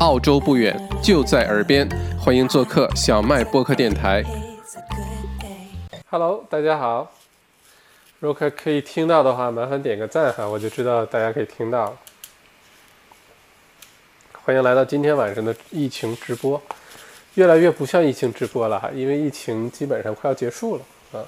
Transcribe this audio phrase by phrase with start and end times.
[0.00, 1.88] 澳洲不远，就在耳边，
[2.20, 4.22] 欢迎做客小麦播客电台。
[6.08, 7.10] Hello，大家好。
[8.20, 11.96] 如果可以听到的话，麻烦点个赞哈，我就知道大家可以听到。
[14.44, 16.62] 欢迎来到今天晚上的疫情直播，
[17.34, 21.26] 越来越不像疫情直播了哈，因为疫情基本上快要结束了啊。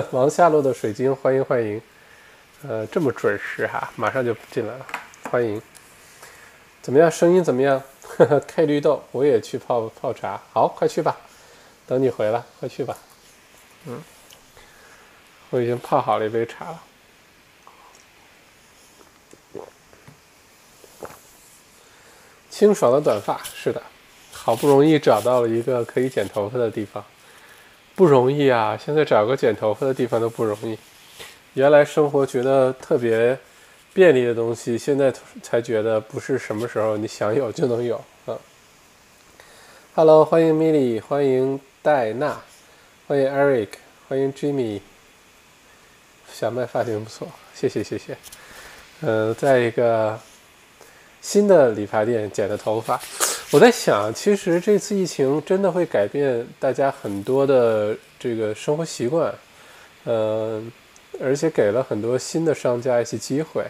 [0.12, 1.80] 王下落的水晶，欢迎欢迎。
[2.68, 4.86] 呃，这么准时哈，马上就进来了，
[5.30, 5.60] 欢迎。
[6.88, 7.10] 怎么样？
[7.10, 7.82] 声音怎么样？
[8.48, 10.40] K 绿豆，我也去泡泡茶。
[10.54, 11.14] 好，快去吧，
[11.86, 12.96] 等你回来，快去吧。
[13.84, 14.02] 嗯，
[15.50, 16.82] 我已经泡好了一杯茶了。
[22.48, 23.82] 清爽的短发，是的，
[24.32, 27.04] 好不容易找到了一个可以剪头发的地方，
[27.94, 28.78] 不容易啊！
[28.82, 30.78] 现在找个剪头发的地方都不容易。
[31.52, 33.38] 原来生活觉得特别
[33.98, 35.12] 便利的东西，现在
[35.42, 38.38] 才觉得不是什么时候你想有就能有啊。
[39.92, 42.40] Hello，欢迎 Milly，欢迎戴娜，
[43.08, 43.70] 欢迎 Eric，
[44.08, 44.80] 欢迎 Jimmy。
[46.32, 48.16] 小麦发型不错，谢谢谢谢。
[49.00, 50.16] 嗯，在一个
[51.20, 53.00] 新的理发店剪的头发，
[53.50, 59.34] 我在想，其实这次疫情真的会改变大家很多的这个生活习惯，
[60.04, 60.70] 嗯。
[61.20, 63.64] 而且给了很多新的商家一些机会，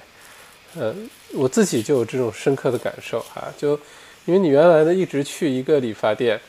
[0.77, 3.79] 嗯，我自己就有这种深刻的感受哈，就
[4.27, 6.41] 因为你原来呢一直去一个理发店，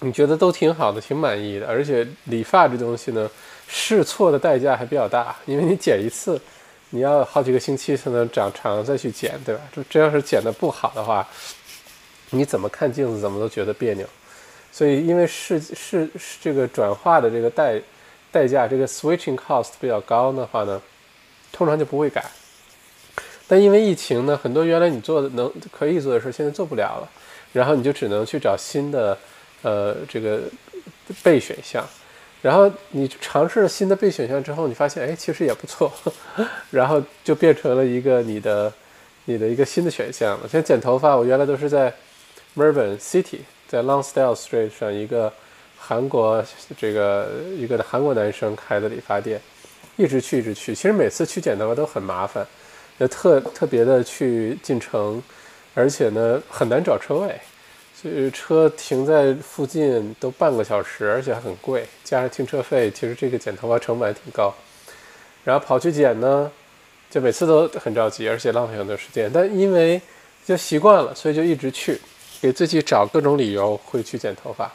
[0.00, 3.30] 你觉得都挺好的，挺满意的，而且理发这东西呢
[3.66, 6.40] 试错的代价还比较大，因为你剪一次，
[6.90, 9.60] 你要好几个星期才能长长再去剪，对吧？
[9.74, 11.26] 就这要是剪的不好的话，
[12.30, 14.06] 你怎么看镜子怎么都觉得别扭，
[14.70, 16.08] 所以因为是是
[16.40, 17.80] 这个转化的这个代。
[18.30, 20.78] 代价这个 switching cost 比较高的话呢，
[21.50, 22.22] 通常就不会改。
[23.48, 27.08] 但因为疫情呢，很多原来你做的能可以做的事，现在做不了了，
[27.52, 29.18] 然后你就只能去找新的
[29.62, 30.42] 呃这个
[31.22, 31.84] 备选项。
[32.42, 35.92] 然后你尝试了新的备选项之后，你发现哎其实也不错，
[36.70, 38.72] 然后就变成了一个你的
[39.24, 40.48] 你的一个新的选项了。
[40.48, 41.92] 像剪头发，我原来都是在
[42.56, 45.32] Melbourne City，在 Lonsdale Street 上一个。
[45.80, 46.44] 韩国
[46.76, 49.40] 这个一个韩国男生开的理发店，
[49.96, 50.74] 一直去一直去。
[50.74, 52.46] 其实每次去剪头发都很麻烦，
[52.98, 55.22] 要特特别的去进城，
[55.74, 57.40] 而且呢很难找车位，
[57.94, 64.54] 所以车停在附近都半个小时，而且还很贵，加上停车费，其实这个剪头发成本还挺高。
[65.44, 66.50] 然后跑去剪呢，
[67.08, 69.30] 就每次都很着急，而且浪费很多时间。
[69.32, 70.00] 但因为
[70.44, 71.98] 就习惯了，所以就一直去，
[72.40, 74.70] 给自己找各种理由会去剪头发。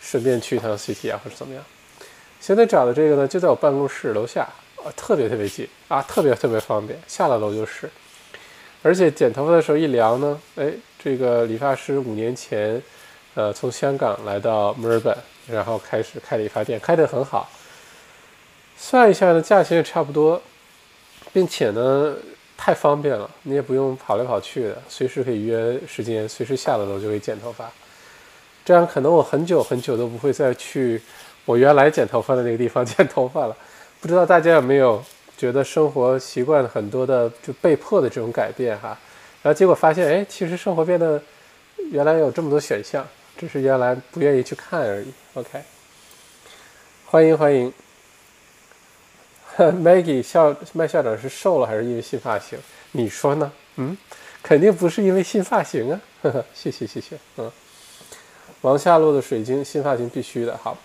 [0.00, 1.64] 顺便去一趟 CT 啊，或者怎么样？
[2.40, 4.48] 现在找的这个呢，就在我办公室楼下，
[4.84, 7.88] 啊，特别特别近啊，特别特别方便，下了楼就是。
[8.82, 12.82] 而且剪头发的时候一量呢，哎，这个理发师五年前，
[13.34, 15.16] 呃，从香港来到墨尔本，
[15.46, 17.48] 然后开始开理发店，开得很好。
[18.76, 20.42] 算一下呢，价钱也差不多，
[21.32, 22.16] 并且呢，
[22.56, 27.70] 太方便了，你也不用跑来跑去的，随时可以约时间，随时下了楼就可以剪头发。
[28.64, 31.00] 这样可能我很久很久都不会再去
[31.44, 33.56] 我原来剪头发的那个地方 剪头发了。
[34.02, 35.00] 不知道大家有没有
[35.38, 38.98] 觉得生活习惯很多的就被迫的这种改变哈？
[39.42, 41.22] 然后结果发现，哎，其实生活变得
[41.92, 43.06] 原来有这么多选项，
[43.38, 45.06] 只是原来不愿意去看而已。
[45.34, 45.62] OK，
[47.06, 47.72] 欢迎欢迎。
[49.56, 52.58] Maggie 校麦校长是瘦了还是因为新发型？
[52.90, 53.52] 你说呢？
[53.76, 53.96] 嗯，
[54.42, 56.00] 肯定不是因为新发型啊。
[56.22, 57.48] 呵呵，谢谢谢谢，嗯。
[58.62, 60.76] 王下落的水晶新发型必须的，好，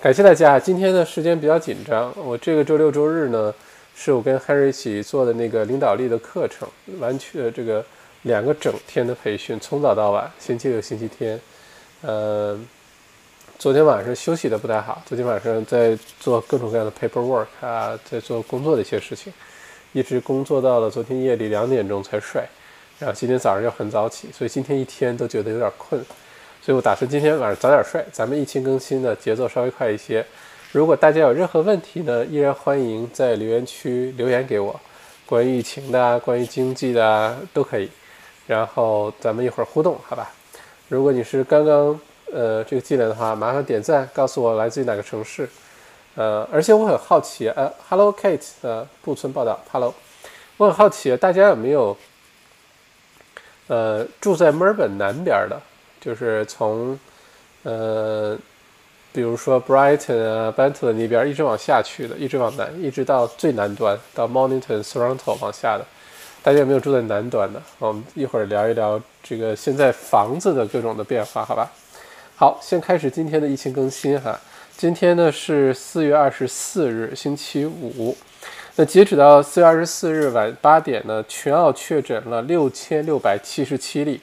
[0.00, 0.60] 感谢大家。
[0.60, 3.52] 今天的时间比较紧张，我这个周六周日呢，
[3.94, 6.68] 是我跟 Harry 一起做的那个领导力的课程，
[6.98, 7.84] 完全这个
[8.22, 11.40] 两个整天的培训，从早到晚，星期六、星期天。
[12.02, 12.58] 呃，
[13.58, 19.32] 昨天晚上休息的不太好，昨天晚上在做各种各样的 paperwork 啊，在做工作的一些事情，
[19.92, 22.42] 一直工作到了昨天夜里两点钟才睡，
[22.98, 26.04] 然后今天早上又很早起，所以今天一天都觉得有点困。
[26.64, 30.24] 所以我打算今天晚上早点睡，咱们疫情更新的节奏稍微快一些。
[30.72, 34.80] 如果大家有任何问题呢，依然欢迎在留言区留言给我，
[35.26, 37.90] 关于疫情的、关于经济的都可以。
[38.46, 40.30] 然后咱们一会儿互动，好吧？
[40.88, 42.00] 如果你是刚刚
[42.32, 45.46] 呃这个进来的话，麻烦点赞，告诉我来自于哪个城市。
[46.14, 49.94] 呃，而且我很好奇，呃，Hello Kate，呃，布村报道，Hello，
[50.56, 51.94] 我很好奇，大家有没有
[53.66, 55.60] 呃住在墨尔本南边的？
[56.04, 56.98] 就是从，
[57.62, 58.36] 呃，
[59.12, 64.66] 比如说 Brighton 啊、b e n t l e y 那边一直往下去的，一直往南，一直到最南端，到 m o n i n g
[64.66, 65.86] t o n、Toronto 往下的，
[66.42, 67.62] 大家有没有住在南端的？
[67.78, 71.72] 我们一会儿聊一聊这个现在房子的各种的变化，好吧？
[72.36, 74.38] 好，先开始今天的疫情更新哈。
[74.76, 78.14] 今天呢是四月二十四日，星期五。
[78.76, 84.20] 那截止到四月二十四日晚八点呢，全澳确诊了六千六百七十七例，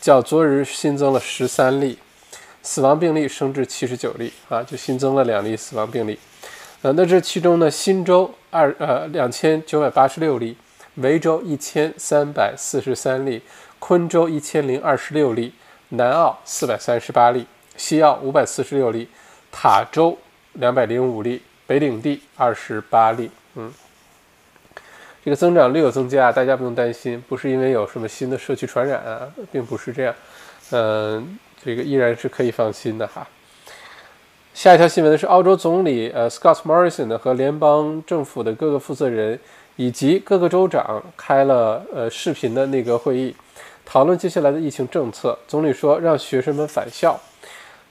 [0.00, 1.98] 较昨日新增了十三例，
[2.62, 6.18] 死亡病例升至七十九例啊，就新增了两例死亡病例。
[6.82, 10.56] 呃，那这其中呢，新州二呃两千九百八十六例。
[10.96, 13.40] 维州一千三百四十三例，
[13.78, 15.54] 昆州一千零二十六例，
[15.90, 17.46] 南澳四百三十八例，
[17.76, 19.08] 西澳五百四十六例，
[19.52, 20.18] 塔州
[20.54, 23.30] 两百零五例，北领地二十八例。
[23.54, 23.72] 嗯，
[25.24, 30.14] 这个增长略有增加，大家不用担心，不是因为有什么新的社区传染啊，并不是这样。
[30.70, 33.26] 嗯，这个依然是可以放心的哈。
[34.54, 39.38] 下一条新闻呢是澳洲总理呃 Scott Morrison 呢和联邦政府的各个负责人。
[39.76, 43.34] 以及各个州长开了呃视频的那个会议，
[43.86, 45.38] 讨论接下来的疫情政策。
[45.48, 47.18] 总理说，让学生们返校，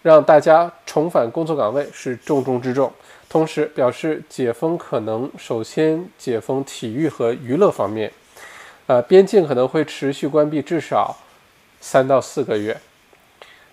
[0.04, 2.94] 让大家重返工作岗位是重中之重。
[3.30, 8.12] 同时表示，解封可能首先解封体育和娱乐方面，
[8.88, 11.16] 呃，边境可能会持续关闭至少
[11.80, 12.76] 三到四个月，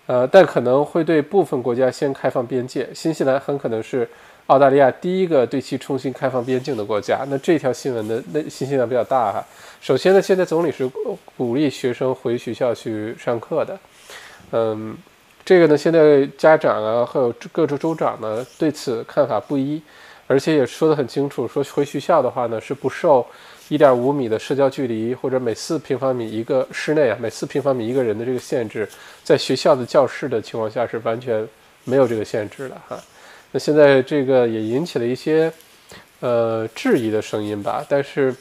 [0.05, 2.87] 呃，但可能会对部分国家先开放边界。
[2.93, 4.07] 新西兰很可能是。
[4.47, 9.45] 澳大利亚第一个对其重新开放边境的国家，那这条新闻的那信息量比较大哈。
[9.81, 10.89] 首先呢，现在总理是
[11.35, 13.77] 鼓励学生回学校去上课的，
[14.51, 14.95] 嗯，
[15.47, 19.81] 这个呢，现在家长啊，还有各州州长呢，对此看法不一，
[20.27, 23.25] 而且也说得很清楚，说回学校的话呢，是不受
[23.69, 28.85] 一点五米的社交距离或者每四平方米一个室内啊，每四平方米一个人的这个限制，
[29.23, 31.47] 在学校的教室的情况下是完全
[31.85, 33.01] 没有这个限制的哈。
[33.53, 35.49] 那现在这个也引起了一些
[36.19, 38.35] 呃质疑的声音吧，但是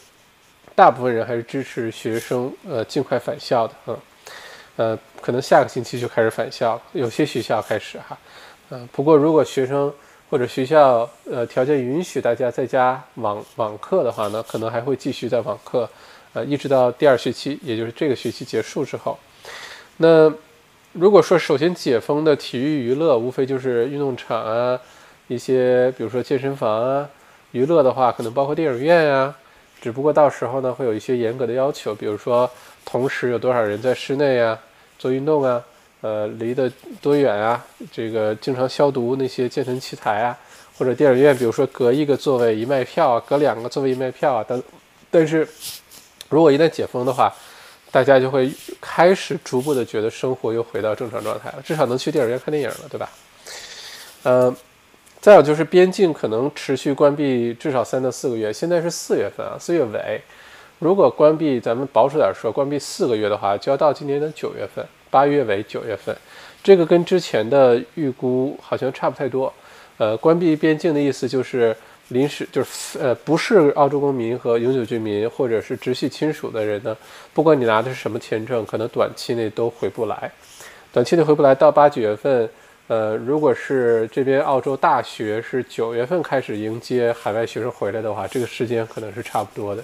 [0.74, 3.96] 大部分人还是支持学生呃尽快返校的，嗯，
[4.76, 8.16] 呃，可能下个星期就开始返校，有些学校开始哈，
[8.70, 9.92] 嗯，不过如果学生
[10.30, 15.88] 或者学校呃条件允许大家在家网网课的话呢，可能还会继续在网课，
[16.34, 19.18] 呃，一直到第二学期，也就是这个学期结束之后，
[19.96, 20.32] 那
[20.92, 24.78] 如果说首先解封的体育娱乐，无非就是运动场啊。
[25.28, 27.08] 一些比如说健身房啊，
[27.50, 29.34] 娱乐的话可能包括电影院呀，
[29.80, 32.48] 只不过到时候呢会有一些严格的要求，比如说
[32.84, 34.56] 同时有多少人在室内啊
[34.98, 35.62] 做运动啊，
[36.00, 36.70] 呃离得
[37.00, 40.36] 多远啊，这个经常消毒那些健身器材啊，
[40.78, 44.62] 或者电影院比如说隔一个座位一卖票啊，隔两个座位一卖票啊等，
[45.10, 45.46] 但是
[46.28, 47.32] 如果一旦解封的话，
[47.90, 53.10] 大家就会开始逐步的觉得生活又回到正常状态了，至少能去电影院看电影了，对吧？
[54.22, 54.54] 呃。
[55.18, 60.22] 再有就是边境可能持续关闭至少三到四个月，现在是四月份啊，四月尾，
[60.78, 66.14] 如果关闭，咱们保守点说，关闭四个月的话，就要到今年的九月份，八月尾九月份，
[66.62, 69.52] 这个跟之前的预估好像差不太多。
[69.96, 71.74] 呃，关闭边境的意思就是
[72.08, 76.94] 临时，就是呃，不是澳洲公民和永久居民或者是直系亲属的人呢，
[77.32, 80.30] 不管你拿的是什么签证，可能短期内都回不来，
[80.92, 82.48] 短期内回不来，到八九月份。
[82.88, 89.82] 呃，如果是这边澳洲大学是九月份开始迎接海外学生回来的话，这个时间可能是差不多的。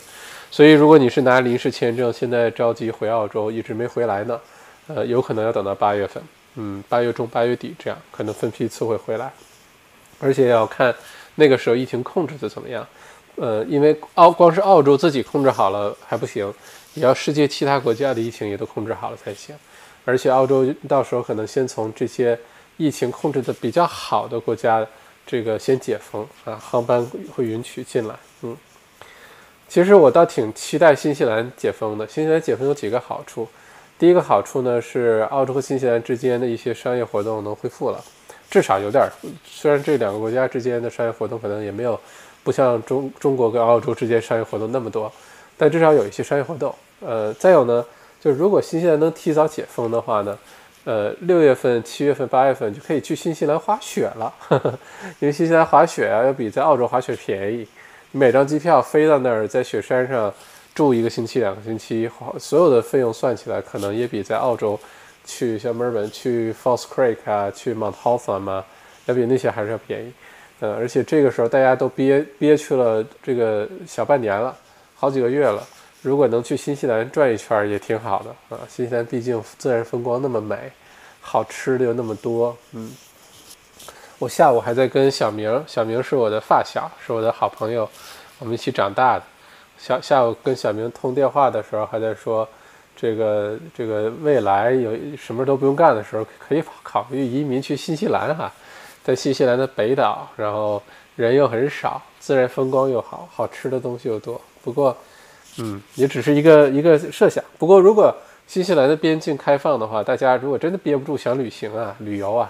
[0.53, 4.39] 所以，如果你是拿临时签证，现在着急回澳洲，一直没回来呢，
[4.87, 6.23] 呃，有可能要等到八月份，
[6.57, 9.33] 嗯，八月中、八月底这样，可能分批次会回来。
[10.21, 10.95] 而且要看
[11.37, 12.87] 那个时候疫情控制的怎么样。
[13.37, 16.53] 呃，因为澳光是澳洲自己控制好了还不行，
[16.93, 19.57] 也要世界其他国家的疫情也都控制好了才行。
[20.05, 22.39] 而且澳洲到时候可能先从这些。
[22.79, 24.85] 疫情控制的比较好的国家，
[25.27, 28.15] 这个先解封啊，航班会允许进来。
[28.41, 28.57] 嗯，
[29.73, 32.07] 其实我倒挺期待新西兰解封的。
[32.07, 33.49] 新西兰解封有几个好处，
[33.99, 37.99] 第一个好处呢是澳洲和新西兰之间的一些商业活动能恢复了，
[38.51, 39.09] 至少有点。
[39.47, 41.99] 虽然这两个国家之间的商业活动可能也没有
[42.45, 45.11] 不像中中国跟澳洲之间商业活动那么多，
[45.57, 46.75] 但至少有一些商业活动。
[47.01, 47.83] 呃，再有呢，
[48.21, 50.39] 就是如果新西兰能提早解封的话呢。
[50.85, 54.35] 呃，六月份、七月份、八月份就可以去新西兰滑雪了，
[55.21, 57.65] 因为新西兰滑雪啊要比在澳洲滑雪便宜。
[58.15, 60.33] 每张机票飞到那儿，在雪山上
[60.75, 64.79] 住一个星期、两个星期，所有的费用算起来，可能也比在澳洲
[65.25, 68.65] 去像墨尔本、去 Falls Creek 啊、去 Mount Hawthorne 啊，
[69.07, 70.13] 要比那些还是要便宜。
[70.61, 74.55] 呃，而且这个时候大家都憋憋屈了这个小半年了，
[74.95, 75.67] 好几个月了。
[76.03, 78.61] 如果能去新西兰转一圈也挺好的啊！
[78.69, 80.71] 新西兰毕竟自然风光那么美，
[81.21, 82.55] 好吃的又那么多。
[82.73, 82.91] 嗯，
[84.23, 87.91] 我下午还在跟小明，小明是我的发小，是我的好朋友，
[88.39, 89.25] 我们一起长大的。
[89.77, 92.49] 下下午跟小明通电话的时候还在说，
[92.95, 98.49] 这个这个未来有什么都不用干的时候，可以考虑移民去新西兰哈，
[99.03, 100.81] 在新西兰的北岛，然后
[101.17, 104.41] 人又很少，自然风光又好，好吃的东西又多。
[104.63, 104.97] 不过，
[105.59, 107.43] 嗯，也只是一个一个设想。
[107.59, 108.15] 不过如果
[108.47, 112.49] 新西兰的边境开放的话，大家如果真的憋不住想旅行啊、旅游啊，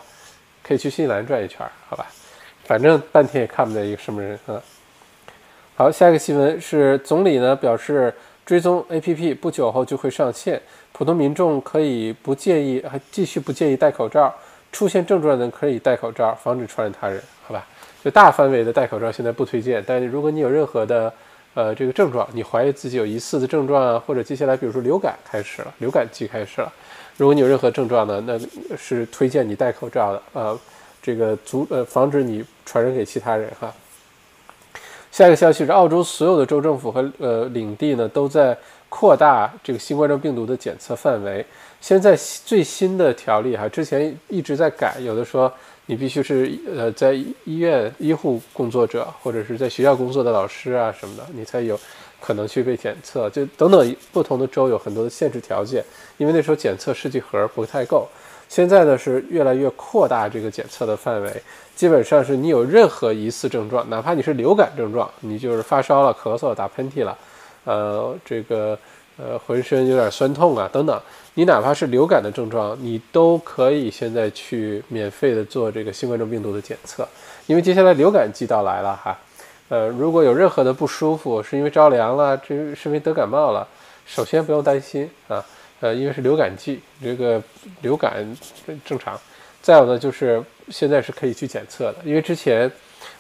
[0.62, 2.07] 可以去新西兰转一圈，好吧？
[2.64, 4.61] 反正半天也看不见一个什么人啊。
[5.75, 8.14] 好，下一个新闻是总理呢表示，
[8.47, 10.61] 追踪 APP 不久后就会上线，
[10.92, 14.33] 普通民众可以不建议还继续不建议戴口罩，
[14.71, 17.66] 出现症状的可以戴口罩，防止传染他人，好吧？
[18.04, 21.12] 就大范围的戴口罩现在不推荐，但是如果你有任何的
[21.55, 26.73] 呃这个症状，你怀疑自己有疑似的症状啊，或者接下来比如说流感开始了，流感季开始了，
[27.17, 28.39] 如果你有任何症状呢，那
[28.77, 30.59] 是推荐你戴口罩的，呃。
[31.05, 33.75] 这个阻呃防止你传染给其他人哈。
[35.11, 38.57] 下一个消息是，澳洲所有的州政府和呃领地呢都在
[38.89, 41.45] 扩大这个新冠状病毒的检测范围。
[41.81, 45.53] 现在最新的条例哈，之前一直在改，有的说
[45.87, 47.12] 你必须是呃在
[47.45, 51.79] 医院医护工作者或者是在学校工作的老师啊什么的，你才有
[52.21, 53.29] 可能去被检测。
[53.31, 55.85] 就等等不同的州有很多的限制条件，
[56.19, 58.09] 因为那时候检测试剂盒不太够。
[58.49, 61.43] 现在呢是越来越扩大这个检测的范围，
[61.75, 67.17] 基本上是你有任何疑似症状，哪怕你是流感症状，你就是发烧了、咳嗽、打喷嚏了，
[67.65, 68.79] 呃，这个
[69.16, 71.00] 呃浑身有点酸痛啊等等，
[71.35, 77.07] 你哪怕是流感的症状，你都可以现在去免费的做这个新冠状病毒的检测，
[77.47, 79.19] 因为接下来流感季到来了哈，
[79.69, 83.66] 呃，如果有任何的不舒服，是因为着凉了，这是因为得感冒了，
[84.07, 85.45] 首先不用担心啊。
[85.81, 87.42] 呃，因为是流感季，这个
[87.81, 88.25] 流感
[88.85, 89.19] 正常。
[89.61, 92.71] 再有呢，就是现在是可以去检测的，因为之前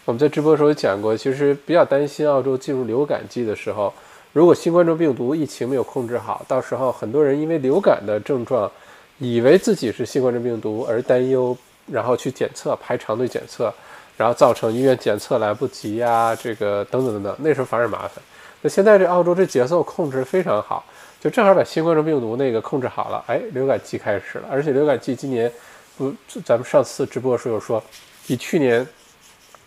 [0.04, 3.92] 我们在直播的时候讲过，其实比较担心澳洲进入流感季的时候，
[4.32, 8.70] 如果新冠状病毒疫情没有控制好，到时候很多人因为流感的症状，
[9.18, 13.72] 以为自己是新冠状病毒而担忧，然后去检测排长队检测，
[14.16, 18.22] 然后造成医院检测来不及呀，这个等等等等，那时候反而麻烦。
[18.62, 20.84] 那现在这澳洲这节奏控制非常好。
[21.20, 25.48] 就正好把新冠状病毒那个控制好了，哎，流感季开始了，而且流感季今年
[25.96, 26.12] 不，
[26.44, 27.80] 咱们上次直播的时候说，
[28.26, 28.84] 比去年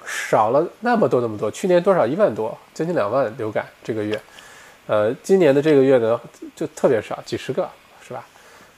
[0.06, 4.20] 少了那么多那么多，去年多少一万多，将近两万流感这个月，
[4.88, 6.20] 呃，今年的这个月呢
[6.56, 7.70] 就特别少，几十个
[8.06, 8.26] 是吧？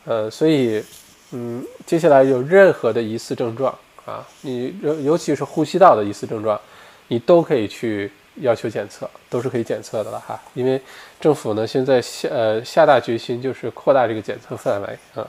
[0.06, 0.84] 呃，所以
[1.32, 6.60] 嗯，接下来有任何的疑似症状啊，你尤尤其是呼吸道的疑似症状，
[7.08, 8.12] 你都可以去。
[8.42, 10.80] 要求检测都是可以检测的了哈，因为
[11.20, 15.28] 政府呢现在下呃下大决心就是扩大这个检测范围啊。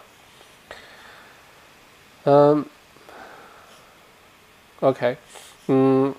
[2.24, 2.66] 嗯
[4.80, 5.16] ，OK，
[5.68, 6.14] 嗯，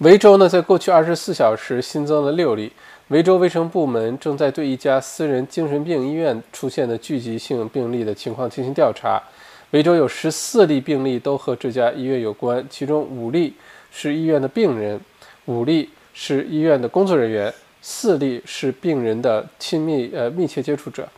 [0.00, 2.70] 维州呢在过去二十四小时新增了六例，
[3.08, 9.22] 维州卫生部门正在对一家私人精神病医院出现的聚集性病例的情况进行调查，
[9.70, 13.54] 维州有十四例病例都和这家医院有关，其中五例
[13.90, 15.00] 是医院的病人。
[15.46, 17.50] 五例是医院的工作人员，
[17.80, 21.08] 四例是病人的亲密呃密切接触者，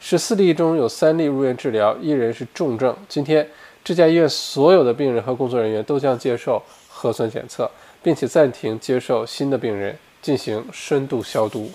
[0.00, 2.96] 十四例中有三例入院治疗，一人是重症。
[3.10, 3.46] 今天
[3.84, 7.70] 这家医院所有的病人和工作人员都将接受核酸检测，
[8.02, 11.70] 并且暂停接受新的病人进行深度消毒。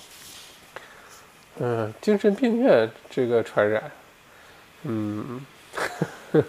[1.60, 3.92] 嗯，精神病院这个传染，
[4.84, 5.46] 嗯，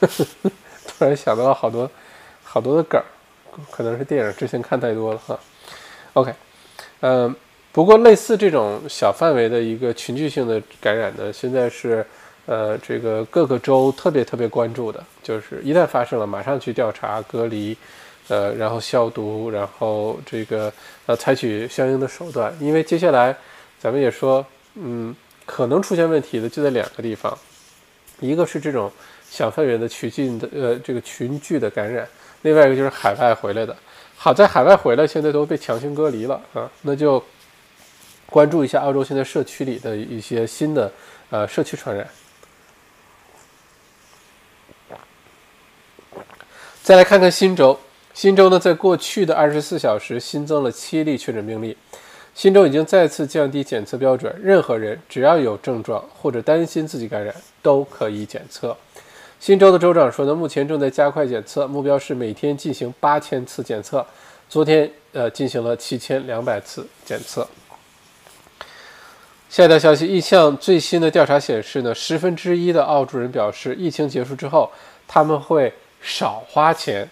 [0.00, 1.90] 突然想到了好多
[2.42, 3.00] 好多的梗。
[3.70, 5.38] 可能是电影之前看太多了哈。
[6.14, 6.34] OK，
[7.02, 7.32] 嗯，
[7.70, 12.04] 不过类似这种小范围的一个群聚性的感染呢，现在是
[12.46, 17.76] 呃这个各个州特别特别关注的，就是一旦发生了，马上去调查、隔离，
[18.28, 20.72] 呃，然后消毒，然后这个
[21.06, 23.36] 呃采取相应的手段，因为接下来
[23.78, 25.14] 咱们也说，嗯，
[25.44, 27.36] 可能出现问题的就在两个地方，
[28.20, 28.90] 一个是这种
[29.28, 32.08] 小范围的群聚的呃这个群聚的感染。
[32.42, 33.76] 另外一个就是海外回来的，
[34.16, 37.22] 好在海外回来现在都被强行隔离了啊，那就
[38.26, 40.92] 关注一下澳洲现在社区里的一些新的
[41.30, 42.06] 呃社区传染。
[46.82, 47.78] 再来看看新州，
[48.14, 51.76] 新州呢在过去的二十四小时新增了七例确诊病例，
[52.32, 58.74] 新州已经再次降低检测标准，任何人只要有症状或者担心自己感染都可以检测。
[59.40, 64.06] 新州的州长说呢，目前正在加快检测，目标是每天进行八千次检测。
[64.48, 67.46] 昨天，呃，进行了七千两百次检测。
[69.50, 74.70] 下一条消息，一项最新的调查显示呢，十分之一的澳洲人表示，疫情结束之后
[75.08, 77.10] 他们会少花钱。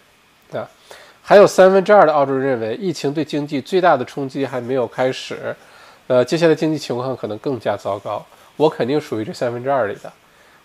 [1.23, 5.55] 还有三分之二的澳洲人认为，疫情对经济最大的冲击还没有开始，
[6.09, 8.25] 呃，接下来经济情况可能更加糟糕。
[8.57, 10.13] 我肯定属于这三分之二里的，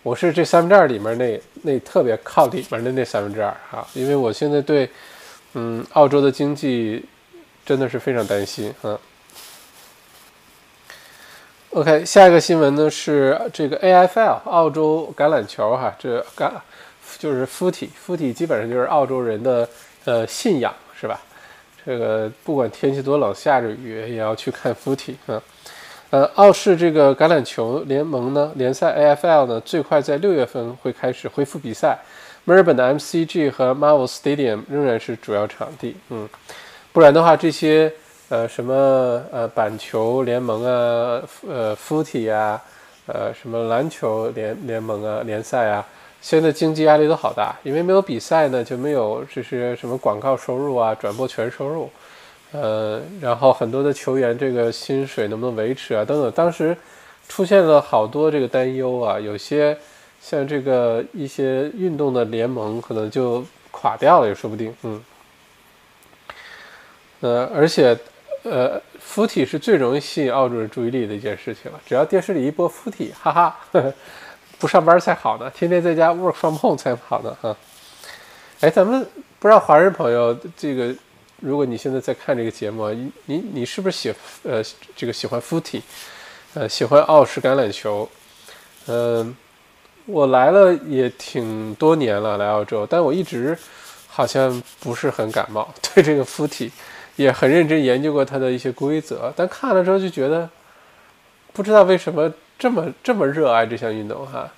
[0.02, 4.90] 我是这三分之二里面那那特别靠里面的那三分之二哈，因为我现在对，
[5.54, 7.04] 嗯，澳洲的经济
[7.64, 8.98] 真的是非常担心啊。
[11.70, 16.50] OK，下一个新闻呢是这个 AFL 澳洲橄榄球哈，这橄
[17.18, 19.68] 就是 footy，footy 基本上就是澳洲人的
[20.04, 21.20] 呃信仰是吧？
[21.86, 25.42] 这个不管天气多冷，下着雨也要去看 footy 啊。
[26.10, 31.98] 呃，澳式这个橄榄球联盟呢，联赛 AFL 呢，最快在六月份会开始恢复比赛。
[32.44, 36.26] 墨尔本的 MCG 和 Marvel Stadium 仍然是主要场地，嗯，
[36.92, 37.92] 不然的话，这些
[38.30, 42.58] 呃什么呃板球联盟啊，呃 footy 啊，
[43.04, 45.86] 呃什么篮球联联盟啊联赛啊，
[46.20, 51.90] 现在经济压力都好大，因为没有比赛呢，就没有这些什么广告收入啊，转播权收入。
[52.52, 56.04] 呃，然后很多的球员这个薪水能不能维持啊？
[56.04, 56.76] 等等，当时
[57.28, 59.76] 出现了好多这个担忧啊，有些
[60.20, 64.74] 像这个一些运动的联盟可能就垮掉了也说不定。
[64.82, 65.04] 嗯，
[67.20, 67.96] 呃，而且
[68.44, 71.78] 呃，附体是最容易吸引澳洲人注意力的一件事情了。
[71.86, 73.56] 只要电视里一播附体，哈哈，
[74.58, 77.36] 不上班才好呢，天天在家 work from home 才好呢。
[77.40, 77.56] 哈，
[78.60, 79.06] 哎，咱们
[79.38, 80.94] 不知道华人朋友这个。
[81.40, 84.12] 如果你现在在看这个节目，你你你是不是喜
[84.42, 84.60] 呃
[84.96, 85.80] 这个喜欢 footy，
[86.54, 88.08] 呃喜欢澳式橄榄球？
[88.88, 89.36] 嗯，
[90.06, 93.56] 我来了也挺多年了，来澳洲，但我一直
[94.08, 96.72] 好像不是很感冒 对这个 footy，
[97.14, 100.50] 也很认真研究过它的一些规则，但看了之后就觉得
[101.52, 104.50] 不知道为什么这么这么热爱这项运动哈。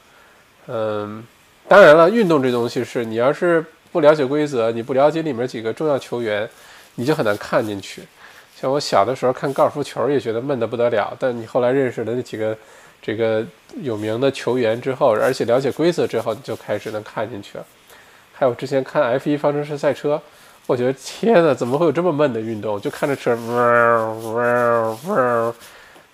[0.66, 1.24] 嗯，
[1.68, 6.48] 当然了，运动这东西是你要是不了解规则，你不了解里面几个重要球员。
[6.96, 8.02] 你就很难看进去，
[8.60, 12.54] 像我小的时候看高尔夫球也觉得闷得不得了，但你后来认识了那几个
[13.00, 13.42] 这个
[13.80, 17.64] 有名的球员之后，而且了解规则之后，你就开始能看进去了。
[18.34, 20.20] 还有之前看 F1 方程式赛车，
[20.66, 22.78] 我觉得天哪，怎么会有这么闷的运动？
[22.78, 24.42] 就看着车嗡嗡嗡，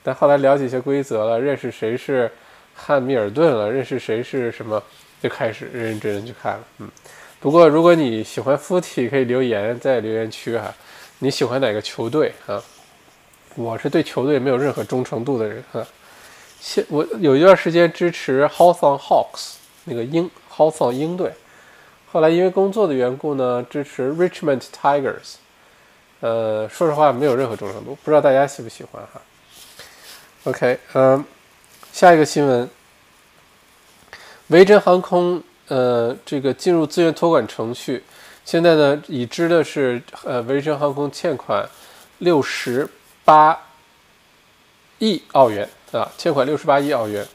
[0.06, 2.30] 但后来了解一些规则了，认识谁是
[2.76, 4.80] 汉密尔顿了，认识谁是什么，
[5.20, 6.88] 就开始认认真真去看了，嗯。
[7.40, 10.72] 不过，如果你喜欢附体，可以留言在留言区哈。
[11.18, 12.62] 你喜欢哪个球队啊？
[13.56, 15.84] 我是对球队没有任何忠诚度的人哈。
[16.60, 19.54] 现我有一段时间支持 Hawthorne Hawks
[19.86, 21.32] 那个鹰 Hawthorne 鹰队，
[22.12, 25.34] 后来因为工作的缘故呢，支持 Richmond Tigers。
[26.20, 29.20] 呃，说实话没有任何忠诚度，不知道大家喜不喜欢哈。
[30.46, 31.24] OK，嗯，
[31.92, 32.70] 下一个新闻，
[34.46, 35.42] 维珍航空。
[35.66, 38.04] 呃，这个进入资源托管程序，
[38.44, 41.68] 现在呢已知的是，呃，维珍航空欠款
[42.18, 42.88] 六十
[43.24, 43.60] 八
[45.00, 47.26] 亿澳元啊，欠款六十八亿澳元。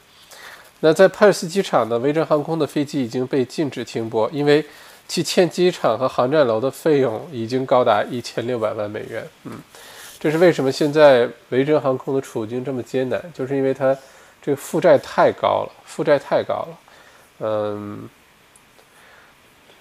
[0.79, 4.65] 那在珀斯机场呢，维珍航空的飞机已经被禁止停泊，因为
[5.05, 9.27] 其欠机场和航站楼的费用已经高达一千六百万美元。
[9.43, 9.59] 嗯，
[10.21, 13.19] 这是为什么现在维珍航空的处境这么艰难？
[13.33, 13.97] 就是因为它
[14.39, 16.77] 这个负债太高了，负债太高了。
[17.39, 18.07] 嗯。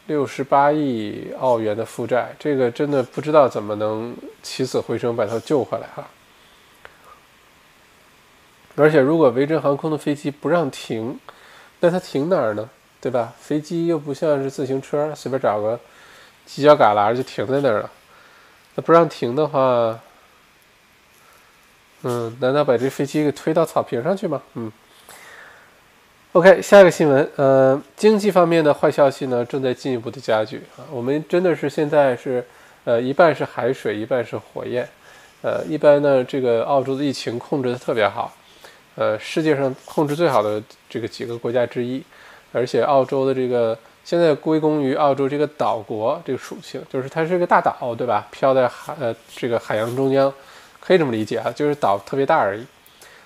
[0.07, 6.09] 六十八亿澳元的负债，这个真的不知道怎么能起死回生把它救回来哈。
[8.76, 11.20] 而且，如果维珍航空的飞机不让停，
[11.81, 12.68] 那它停哪儿呢？
[13.00, 13.35] 对吧？
[13.38, 15.79] 飞机又不像是自行车，随便找个
[16.48, 17.90] 犄角旮旯就停在那儿了。
[18.74, 20.00] 那不让停的话，
[22.02, 24.40] 嗯，难道把这飞机给推到草坪上去吗？
[24.54, 24.70] 嗯。
[26.32, 30.86] OK，下一个新闻，呃，经济方面的坏消息呢，正在进一步的加剧啊。
[30.92, 32.46] 我们真的是现在是，
[32.84, 34.88] 呃，一半是海水，一半是火焰，
[35.42, 38.32] 呃，一般呢，这个澳洲的疫情控制的特别好，
[38.94, 42.00] 呃，世界上控制最好的这个几个国家之一，
[42.52, 48.28] 而且澳洲的这个现在归功于澳洲这个岛国这个属性，就是它是一个大岛，对吧？
[48.30, 50.32] 飘在海呃这个海洋中央，
[50.90, 52.66] 可以这么理解啊，就是岛特别大而已。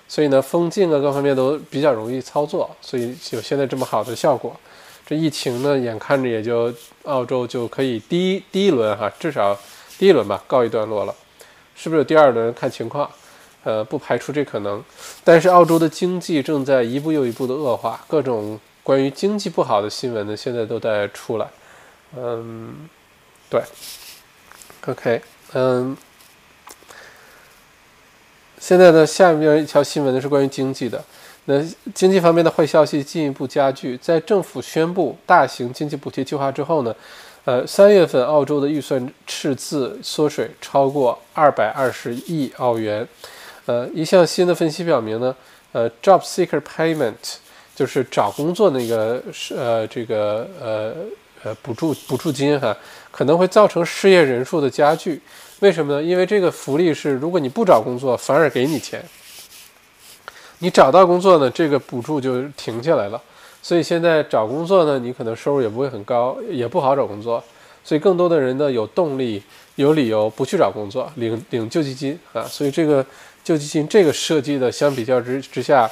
[0.07, 4.55] 所以呢，封禁啊，各方面都比较容易操作，所以有现在这么好的效果。
[5.03, 6.71] 这疫情呢，眼看着也就
[7.05, 9.57] 澳洲就可以第一第一轮哈，至少
[9.97, 11.15] 第一轮吧，告一段落了。
[11.75, 12.53] 是不是有第二轮？
[12.53, 13.09] 看情况，
[13.63, 14.83] 呃，不排除这可能。
[15.23, 21.47] 但是澳洲的经济正在一步又一步的恶化，各种关于经济不好的新闻呢，现在都在出来。
[22.15, 22.87] 嗯，
[23.49, 23.63] 对
[24.85, 25.19] ，OK，
[25.53, 25.97] 嗯。
[28.67, 30.99] 现在呢，下面一条新闻呢是关于经济的。
[31.45, 31.61] 那
[31.93, 36.95] 经济方面的坏消息进一步加剧，在政府宣布大型经济补贴计划之后呢，
[37.43, 43.07] 呃，三月份澳洲的预算赤字缩水超过二百二十亿澳元。
[43.67, 45.35] 呃，一项新的分析表明呢，
[45.71, 47.13] 呃，Job Seeker Payment
[47.75, 50.95] 就是找工作那个是呃这个呃
[51.43, 52.75] 呃补助补助金哈，
[53.11, 55.21] 可能会造成失业人数的加剧。
[55.61, 56.03] 为什么呢？
[56.03, 58.99] 因为这个福利是，如果你不找工作，反而给你钱；
[60.59, 63.21] 你找到工作呢，这个补助就停下来了。
[63.61, 67.41] 所以现在找工作呢，你可能收入也不会很高，也不好找工作。
[67.83, 69.41] 所以更多的人呢，有动力、
[69.75, 72.43] 有理由不去找工作，领领救济金啊。
[72.43, 73.03] 所以这个
[73.43, 75.89] 救济金这个设计的相比较之之下，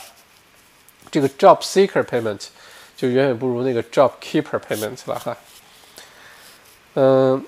[1.10, 2.48] 这个 job seeker payment
[2.98, 5.38] 就远远不如那个 job keeper payment 了哈。
[6.96, 7.46] 嗯。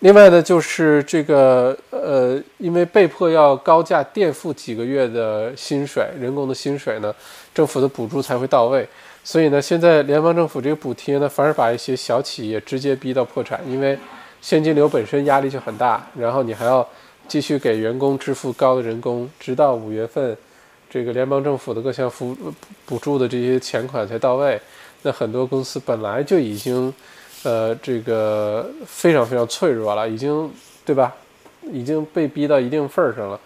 [0.00, 7.14] 另外呢，就是这个呃，因为被迫要高价垫付几个月的薪水，人工的薪水呢，
[7.54, 8.88] 政府的补助才会到位。
[9.22, 13.98] 所以呢，现在联邦政府这个补贴呢，反而把一些小企业直接逼到破产，因为
[14.40, 16.88] 现金流本身压力就很大，然后你还要
[17.28, 20.34] 继续给员工支付高的人工，直到五月份，
[20.88, 22.34] 这个联邦政府的各项扶
[22.86, 24.58] 补助的这些钱款才到位。
[25.02, 26.90] 那很多公司本来就已经。
[27.42, 30.52] 呃，这个非常非常脆弱了，已经，
[30.84, 31.14] 对吧？
[31.72, 33.40] 已经被逼到一定份儿上了，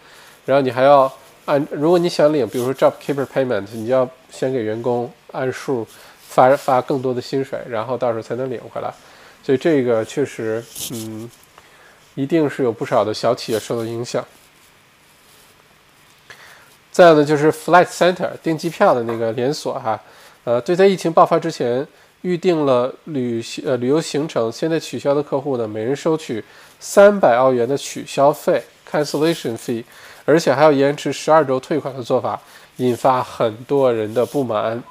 [0.47, 1.13] 然后你还要
[1.45, 5.87] 按，如果你想领，比如说 job keeper payment，你要先给员工按数
[6.29, 8.93] 发发更多的薪水，然后到时候才能领回来。
[9.43, 11.31] 所以这个确实，嗯，
[12.15, 14.25] 一定是有不少的小企业受到影响。
[16.91, 20.01] 再有呢，就是 Flight Center 订机票的那个连锁哈，
[20.45, 21.87] 呃，对，在疫情爆发之前。
[22.25, 26.43] 预定了旅行呃旅游行程，现在取消的客户呢，每人收取
[26.81, 29.85] 三百澳元的取消费 （cancellation fee），
[30.25, 32.41] 而且还要延迟十二周退款的做法，
[32.79, 34.83] 引发很多人的不满，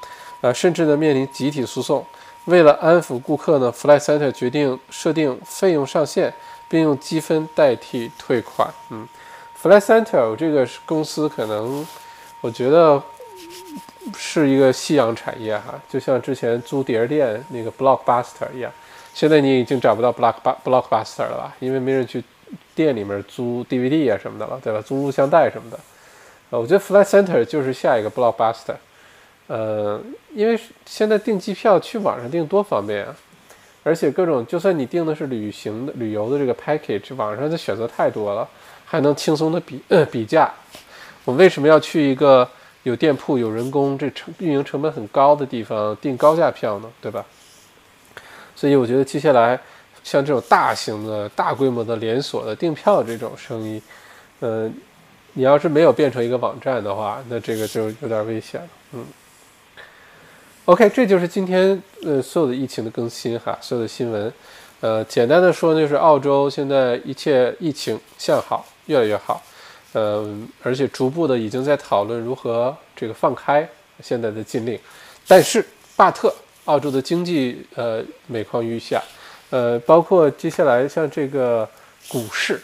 [0.41, 2.05] 呃，甚至呢面临集体诉讼。
[2.45, 6.31] 为了安抚顾客呢，Flight Center 决定设定费用上限，
[6.69, 8.71] 并用积分代替退款。
[8.91, 9.07] 嗯
[9.59, 11.87] ，Flight Center 这个公司可能，
[12.41, 13.01] 我觉得。
[14.17, 18.71] 是一个夕阳产业哈，就像之前租碟店那个 Blockbuster 一样，
[19.13, 21.55] 现在你已经找不到 Block Blockbuster 了吧？
[21.59, 22.21] 因为没人去
[22.75, 24.81] 店里面租 DVD 啊什么的了，对吧？
[24.81, 25.79] 租录像带什么的。
[26.49, 28.75] 呃，我觉得 Flight Center 就是下一个 Blockbuster。
[29.47, 30.01] 呃，
[30.33, 33.15] 因为现在订机票去网上订多方便啊，
[33.83, 38.47] 而且各种就算你订的是旅行的旅游的这个 package，网上的选择太多了，
[38.85, 40.51] 还能轻松的比比价。
[41.23, 42.49] 我为什么要去一个？
[42.83, 47.25] 有店铺、有人工，这成运营成本很高的地方订高价票呢，对吧？
[48.55, 49.59] 所以我觉得接下来
[50.03, 53.81] 像这种大型的、大规模的连锁的订票这种生意，
[54.41, 54.69] 呃，
[55.33, 58.67] 你要是没有变成一个网站的话，那这个就有点危险了。
[58.91, 59.05] 嗯。
[60.65, 64.31] OK，这就是今天呃所有的疫情的更新哈，所有的新闻。
[64.81, 69.41] 呃，简单的说就是澳洲现在一切疫情向好，越来越好。
[69.93, 70.27] 呃，
[70.62, 73.67] 而且逐步的已经在讨论如何这个放开
[74.01, 74.77] 现在的禁令，
[75.27, 75.63] 但是
[75.95, 76.34] 巴特
[76.65, 79.01] 澳洲的经济呃每况愈下，
[79.51, 81.69] 呃，包括接下来像这个
[82.08, 82.60] 股市，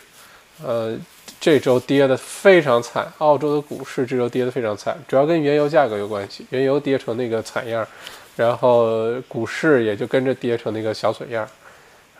[0.63, 0.97] 呃，
[1.39, 7.87] 这周跌的非常惨，澳洲的股市这周跌的非常惨，主要跟原油价格有关系，原油跌成那个惨样，
[8.35, 11.47] 然后股市也就跟着跌成那个小损样，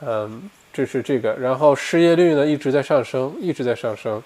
[0.06, 4.22] 嗯，这是这个，然后失业率呢一直在上升，一直在上升。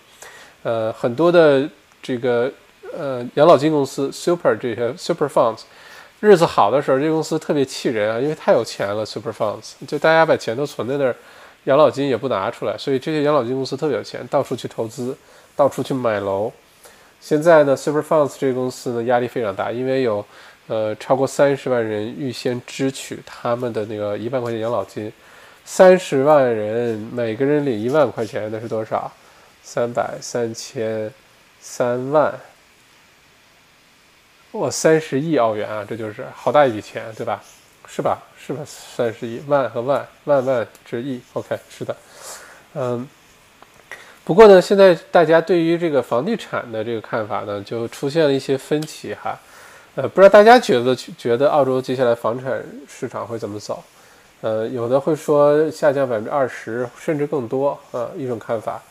[0.64, 1.70] 呃，很多的
[2.02, 2.52] 这个
[2.98, 5.62] 呃养老金公司 super 这些 super funds，
[6.22, 11.16] 日子好的时候，这公司特别气人啊，因为太有钱了 super funds，就大家把钱都存在那儿，
[11.66, 15.16] 养老金也不拿出来，所以这些养老金公司特别有钱，到处去投资，
[15.56, 16.52] 到处去买楼。
[17.20, 20.26] 现在呢，super funds 这个公司呢压力非常大，因为有
[20.68, 25.12] 呃超过三十万人预先支取他们的那个一万块钱养老金，
[25.66, 29.12] 三十万人每个人领一万块钱，那是多少？
[29.64, 31.12] 三百三千
[31.60, 32.34] 三万，
[34.52, 35.86] 哇，三十亿澳元啊！
[35.88, 37.42] 这就是好大一笔钱，对吧？
[37.88, 38.22] 是吧？
[38.38, 38.62] 是吧？
[38.66, 41.96] 三十亿万和万万万之亿，OK，是的，
[42.76, 43.08] 嗯。
[44.26, 49.38] 不过呢，现在大家对于这个房地产的这个看法呢，就出现了一些分歧哈。
[49.96, 53.84] 呃，不知道大家觉得觉得澳洲接下来房产市场会怎么走？
[54.42, 58.82] 呃，有的会说下降百分之二十，甚至更多啊，一种看法。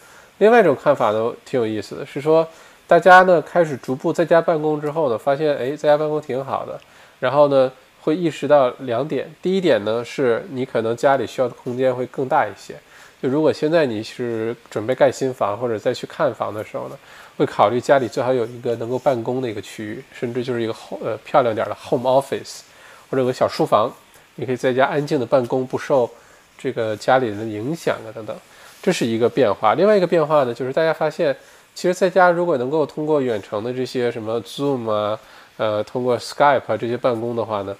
[0.42, 2.44] 另外一种看法呢，挺有意思的，是说
[2.88, 6.76] 大家呢开始逐步在家办公之后呢，发现哎，在家办公挺好的，
[7.20, 12.74] 然后呢会意识到两点，第一点呢是你可能家里需要的空间会更大一些，
[13.22, 16.98] 就如果现在你是准备盖新房或者再去看房的时候呢，
[17.36, 22.62] 会考虑家里最好有一个能够办公的一个区域，甚至就是一个呃漂亮点的 home office，
[23.08, 23.88] 或者有个小书房，
[24.34, 26.10] 你可以在家安静的办公，不受
[26.58, 28.36] 这个家里人的影响啊等等，
[28.82, 29.74] 这是一个变化。
[29.74, 31.34] 另外一个变化呢，就是大家发现，
[31.72, 35.18] 其实在家如果能够通过远程的这些什么 Zoom 啊，
[35.56, 37.76] 呃，通过 Skype 啊这些办公的话呢，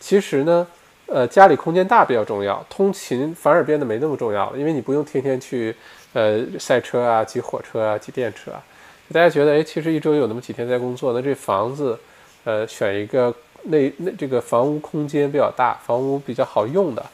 [0.00, 0.66] 其实呢，
[1.06, 5.76] 呃，家里空间大比较重要，通勤反而变得没那么重要了，因为你不用天天去
[6.14, 8.62] 呃赛车啊、挤火车啊、挤电车啊。
[9.12, 11.96] 大家觉得，哎，其实一周有那么几天在工作，那这房子，
[12.44, 13.32] 呃，选一个
[13.64, 17.06] 那那这个房屋空间比较大、房屋比较好用的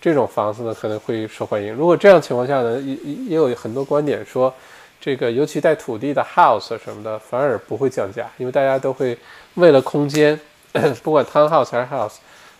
[0.00, 1.74] 这种房子呢，可能会受欢迎。
[1.74, 2.94] 如果这样情况下呢，也
[3.28, 4.52] 也有很多观点说，
[5.00, 9.16] 这个尤其带土地的 house 什么的，反而不会降价，因为大家都会
[9.54, 10.38] 为了空间，
[11.02, 12.14] 不管 town house 还是 house，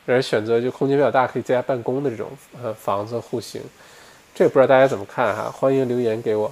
[0.06, 2.28] 而选择就空间比较大、可以在家办公的这种
[2.62, 3.62] 呃房子户型。
[4.34, 5.50] 这不知道大家怎么看哈？
[5.50, 6.50] 欢迎留言给我。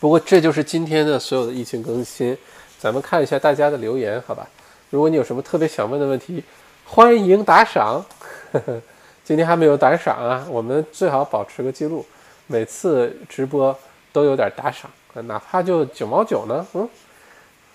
[0.00, 2.36] 不过这就是今天的所有的疫情更新，
[2.78, 4.46] 咱们看一下大家的留言，好吧？
[4.90, 6.42] 如果你有什么特别想问的问题，
[6.84, 8.04] 欢迎打赏。
[8.52, 8.82] 呵呵
[9.24, 12.04] 今天还没有打赏啊，我们最好保持个记录，
[12.46, 13.76] 每次直播
[14.12, 14.90] 都有点打赏，
[15.26, 16.88] 哪怕就九毛九呢，嗯，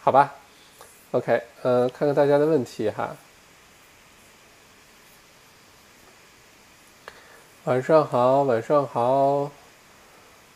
[0.02, 0.36] 好吧
[1.12, 3.16] ？OK，呃，看看大家的问题哈。
[7.64, 9.50] 晚上好，晚上好，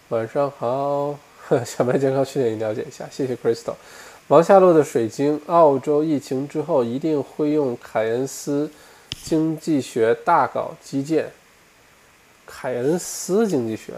[0.09, 1.17] 晚上好。
[1.65, 3.73] 小麦健康训练营了解一下，谢谢 Crystal。
[4.27, 8.71] 王夏洛的水晶，澳洲疫情之后一定会用凯恩斯
[9.23, 11.31] 经济学大搞基建。
[12.53, 13.93] 凯恩斯经济学，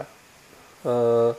[0.84, 1.34] 呃，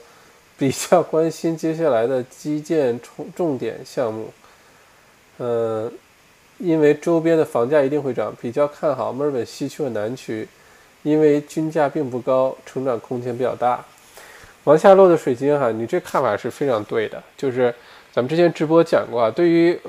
[0.58, 4.34] 比较关心接下来的基建重重点项目。
[5.38, 5.90] 呃，
[6.58, 10.46] 因为周边的房价一定会涨，比较看好墨尔本西区和南区，
[11.04, 13.86] 因为均价并不高，成长空间比较大。
[14.66, 17.24] 往下落的水晶哈，你这看法是非常对的。
[17.38, 17.74] 就是
[18.12, 19.80] 咱们之前直播讲过啊，对于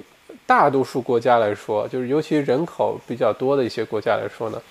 [0.46, 4.62] 大多数国家来说，就是尤其人口比较多的一些国家来说呢，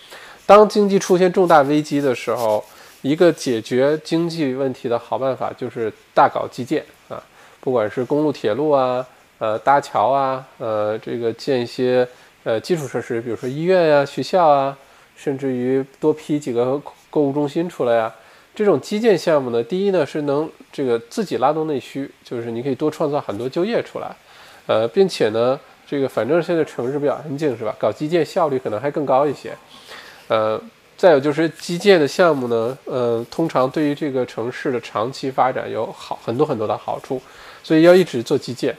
[0.46, 2.64] 当经济出现重大危机的时候，
[3.02, 7.22] 一个解决经济问题的好办法就是大搞基建啊，
[7.60, 9.06] 不管是公路、铁路啊，
[9.38, 12.08] 呃，搭桥啊，呃，这个建一些
[12.44, 14.78] 呃基础设施，比如说医院呀、学校啊，
[15.16, 18.14] 甚至于多批几个购物中心出来呀。
[18.56, 24.16] 这种基建项目呢，第一呢是能这个自己拉动内需，就是你可以多创造很多就业出来，
[24.66, 27.76] 呃，并且呢，这个反正现在城市比较安静，是吧？
[27.80, 29.56] 搞基建效率可能还更高一些，
[30.28, 30.62] 呃，
[30.98, 37.22] 再有就是基建的项目呢，呃，通常对于这个城市的长期发展有好很多很多的好处，
[37.64, 38.76] 所以要一直做基建。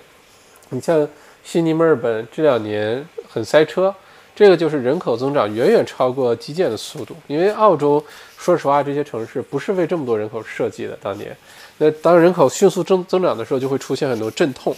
[0.70, 1.08] 你像
[1.44, 3.94] 悉尼、墨尔本这两年很塞车。
[4.38, 8.04] 这个就是人口增长远远超过基建的速度，因为澳洲
[8.36, 10.94] 说实话，这些城市不是为这么多人口设计的。
[11.00, 11.34] 当年，
[11.78, 14.76] 那当人口迅速增增长的时候，就会出现很多阵痛。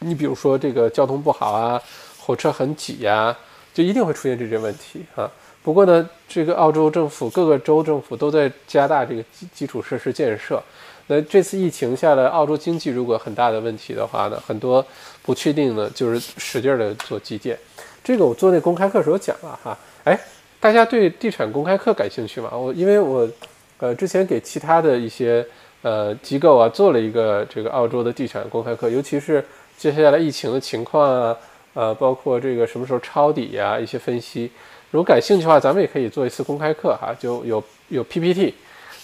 [0.00, 1.80] 你比如说这个交通不好啊，
[2.18, 3.36] 火车很挤呀，
[3.72, 5.30] 就一定会出现这些问题啊。
[5.62, 10.62] 不过呢，这个澳洲政府各个州政府都在加大这个基基础设施建设。
[11.06, 14.84] 那这次疫情下来，澳洲经济如果很大的问题的话呢，很多
[15.22, 17.58] 不确定呢，就是使劲的做基建。
[18.02, 20.18] 这个我做那公开课时候讲了哈，哎，
[20.58, 22.48] 大家对地产公开课感兴趣吗？
[22.56, 23.28] 我因为我，
[23.78, 25.44] 呃，之前给其他的一些
[25.82, 29.44] 呃机构啊做了一个这个澳洲的地产公开课，尤其是
[29.80, 31.34] 接下来疫情的情况啊，
[31.72, 34.52] 呃，包括这个什么时候抄底呀一些分析，
[34.90, 38.52] 如果感兴趣的话，咱们也可以做一次公开课哈，就有有 PPT。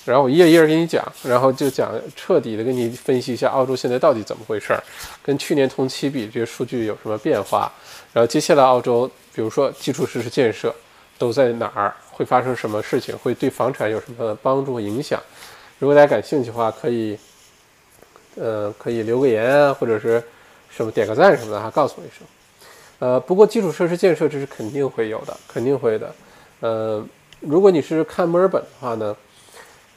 [0.05, 4.85] 然后我一页一页给你讲，然后就讲彻底的给你分析一下澳洲现在到底怎么回事儿，
[5.23, 7.73] 跟去年同期比这些数据有什么变化，
[8.13, 10.75] 然后接下来澳洲比如说基础设施建设
[11.17, 15.19] 都在哪儿，会发生什么事情，会对房产有什么帮助和影响？
[15.79, 17.19] 如果大家感兴趣的话，可以，
[18.35, 20.23] 呃，可以留个言啊，或者是
[20.77, 22.27] 什么点个赞什么的哈，告诉我一声。
[22.99, 26.15] 呃，不过基础设施建设这是肯定会有的，肯定会的。
[26.61, 27.05] 呃，
[27.41, 29.17] 如果你是看墨尔本的话呢？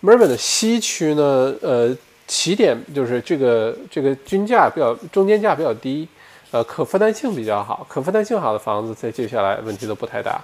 [0.01, 1.93] 墨尔本的西区呢，呃，
[2.25, 6.07] 起点就是这个这个均价比较中间价比较低，
[6.51, 10.41] 呃，可负担性比较好，可负担性好的房子在接下来问题都不太大。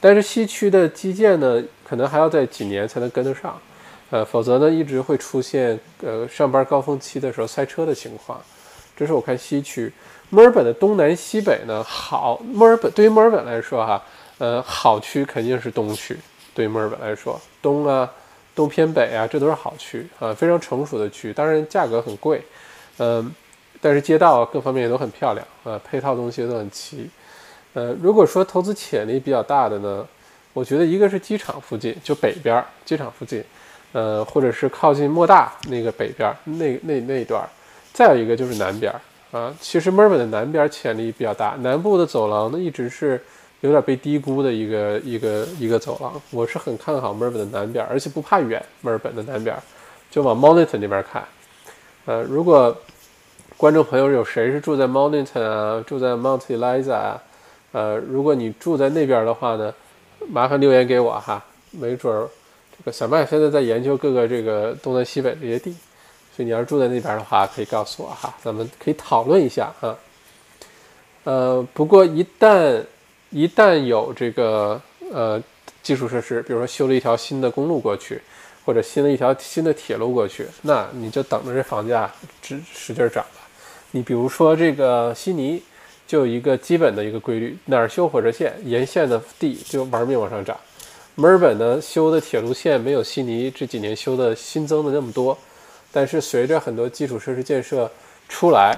[0.00, 3.60] 但是西区的基建呢，可能还要在几年才能跟得上，
[4.10, 8.40] 呃，否则呢一直会出现呃上班高峰期的时候塞车的情况。
[8.96, 9.92] 这是我看西区，
[10.30, 14.02] 墨尔本的东南西北呢好，墨尔本对于墨尔本来说哈，
[14.38, 16.16] 呃，好区肯定是东区，
[16.54, 18.10] 对于墨尔本来说东啊。
[18.56, 21.32] 东偏北啊，这都是好区啊，非常成熟的区。
[21.32, 22.40] 当然价格很贵，
[22.98, 23.34] 嗯，
[23.80, 27.10] 但是街道各方面也都很漂亮啊，配套东西都很齐。
[27.72, 30.06] 呃，如果说投资潜力比较大的呢，
[30.52, 33.42] 我觉得一个是机场附近，就北边机场附近，
[33.90, 37.44] 呃，或者是靠近莫大那个北边那那那一段，
[37.94, 38.92] 再有一个就是南边
[39.32, 39.54] 啊。
[39.58, 43.18] 其实墨尔本的南边潜力比较大，南部的走廊呢一直是
[43.62, 46.20] 有点被低估的一个一个一个走廊。
[46.30, 48.62] 我是很看好墨尔本的南边，而且不怕远。
[48.82, 49.56] 墨尔本的南边，
[50.10, 51.24] 就往 m o n i t o n 那边看。
[52.06, 52.76] 呃，如果
[53.56, 57.22] 观众朋友有谁是住在 m o n i t o n 啊，住在 Mount Eliza 啊，
[57.72, 59.72] 呃，如果你住在那边的话呢，
[60.28, 62.28] 麻烦留言给我哈，没准儿
[62.76, 65.74] 这个小麦现在在研究各个这个东南西北这些地，
[66.34, 69.96] 所以你要是住在那边的话，可以告诉我哈，咱们可以讨论一下啊。
[71.22, 72.82] 呃，不过一旦
[73.30, 74.80] 一旦有这个
[75.12, 75.40] 呃
[75.82, 78.20] 基础设施，比如说修了一条新的公路过去，
[78.64, 82.10] 或者新的一条新的铁路过去，那你就等着这房价
[82.42, 83.48] 直使劲涨吧。
[83.92, 85.62] 你比如说这个悉尼，
[86.06, 90.58] 就有一个基本的一个规律，哪儿修火车线，沿线的地就玩命往上涨。
[91.14, 95.38] 墨尔本呢修的铁路线没有悉尼这几年修的新增的那么多，
[95.94, 97.90] 但是随着很多基础设施建设
[98.28, 98.76] 出来。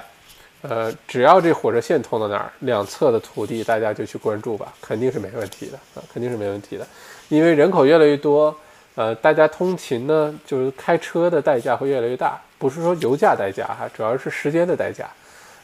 [0.63, 6.85] 呃，只要这火车线通到哪儿，两侧的土地大家就去关注吧，肯定是没问题的啊，肯定是没问题的。
[7.29, 8.53] 因为人口越来越多，
[8.97, 15.09] 呃，大家通勤呢，就是开车的代价会越来越大，不是说油价代价哈，主要是时间的代价，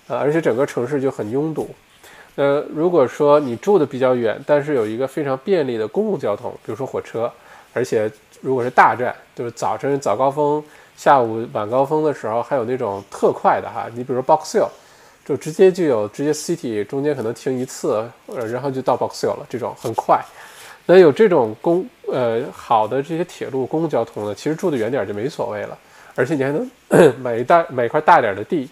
[0.07, 1.69] 呃，而且整个城市就很拥堵。
[2.37, 7.33] 呃，如果说你住的比较远，但是有一个非常便利的公共交通，比如说火车，
[7.73, 8.09] 而且
[8.41, 10.63] 如果是大站，就是早晨早高峰、
[10.97, 14.69] 下午晚高峰的时候，还有那种特快的哈，你比如说 Box Hill。
[15.25, 20.21] 就直接就有直接 City 中间可能停一次，呃，然后就到 Box Hill 了，这种很快。
[20.85, 25.79] 那有这种公呃好的这些铁路公共交通呢，其实住的远点就没所谓了，
[26.17, 26.69] 而且你还能
[27.23, 28.69] 买一大买一块大点的地，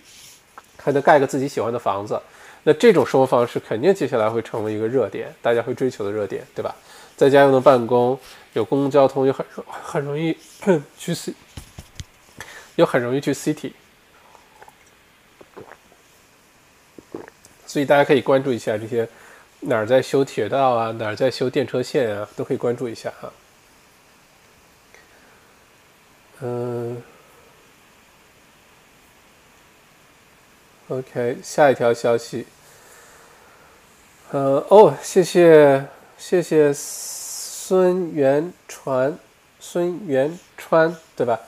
[0.77, 2.21] 还能盖个自己喜欢的房子。
[2.65, 6.75] 那这种生活方式肯定接下来会成为一个热点，大家会追求的热点，对吧？
[7.17, 8.19] 在家又能办公，
[8.55, 10.37] 有公共交通又很很容易
[10.99, 11.33] 去 C，
[12.77, 13.73] 又很容易去 City。
[17.67, 19.09] 所以大家可以关注一下这些
[19.61, 23.33] 哪儿在修铁道啊，哪儿在修电车线啊，都可以关注一下哈。
[26.41, 27.01] 嗯
[30.89, 32.47] ，OK，下一条消息。
[34.31, 39.19] 呃，哦，谢谢谢谢孙元传，
[39.61, 41.39] 孙元川对吧？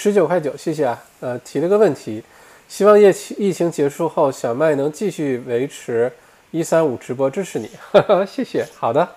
[0.00, 1.02] 十九块九，谢谢啊。
[1.18, 2.22] 呃，提了个问题。
[2.68, 6.12] 希望疫情疫情结束后，小麦能继续维持
[6.52, 7.68] 一三五直播，支持你，
[8.24, 8.64] 谢谢。
[8.76, 9.08] 好的，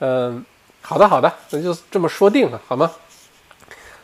[0.00, 0.44] 嗯，
[0.82, 2.92] 好的，好的，那就这么说定了，好吗？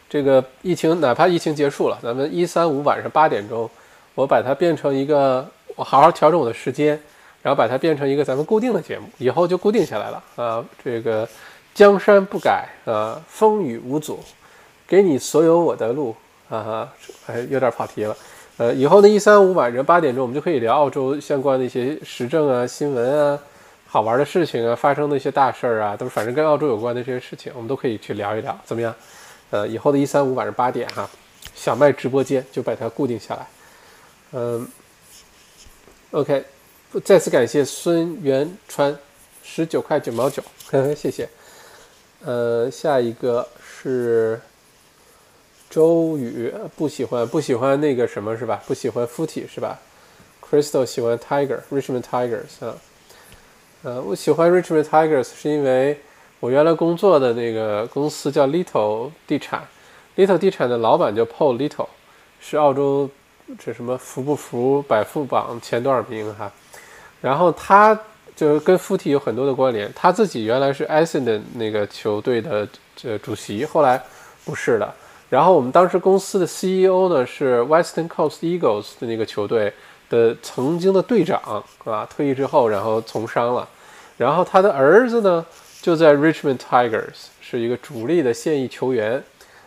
[0.09, 3.69] 这个疫情哪怕疫情结束了，咱们一三五晚上八点钟，
[4.15, 6.99] 我把它变成一个，我好好调整我的时间，
[7.43, 10.65] 然后把它变成一个咱们固定的节目，以后就固定下来了啊。
[10.83, 11.29] 这个
[11.75, 14.19] 江山不改啊，风雨无阻，
[14.93, 16.15] 给你所有我的路
[16.51, 16.87] 啊，
[17.27, 18.15] 哎，有点跑题了。
[18.59, 23.39] 呃，以后呢，一三五晚上八点钟，我们就可以聊澳洲相关的一些时政啊、新闻啊、
[23.87, 28.95] 好玩的事情啊、发生的一些大事儿啊，都反正跟澳洲有关的这些事情，我们都可以去聊一聊，怎么样？
[29.49, 31.09] 呃，以后的一三五晚上八点哈，
[31.55, 33.47] 小麦直播间就把它固定下来。
[34.33, 34.69] 嗯
[36.11, 36.45] ，OK，
[37.03, 38.95] 再次感谢孙元川，
[39.43, 40.43] 十九块九毛九，
[40.95, 41.27] 谢谢。
[42.23, 44.39] 呃，下一个是。
[45.73, 48.63] 周宇不喜欢不喜欢那个什么是吧？
[48.67, 49.79] 不喜欢附体是吧
[50.47, 52.77] ？Crystal 喜欢 Tiger Richmond Tigers 啊，
[53.83, 55.99] 呃，我喜欢 Richmond Tigers 是因为
[56.41, 59.67] 我原来工作的那个公司叫 Little 地产
[60.15, 61.89] ，Little 地产的老板叫 Paul Little，
[62.39, 63.09] 是澳洲
[63.59, 66.53] 这什么福不福百富榜前多少名哈？
[67.23, 67.99] 然后他
[68.37, 73.99] 就是跟附体有很多的关联，他自己原来是 Essendon 那个球队的这主席，后来
[74.45, 74.95] 不是了。
[75.33, 79.73] 然后我们当时公司的 CEO 呢是 Western Coast Eagles 的那个球队
[80.11, 81.41] 的曾经的队长
[81.87, 83.67] 啊，退役之后然后从商了。
[84.19, 85.47] 然后他的儿子呢
[85.81, 89.25] 就在 Richmond Tigers 是一个主力的现役球员。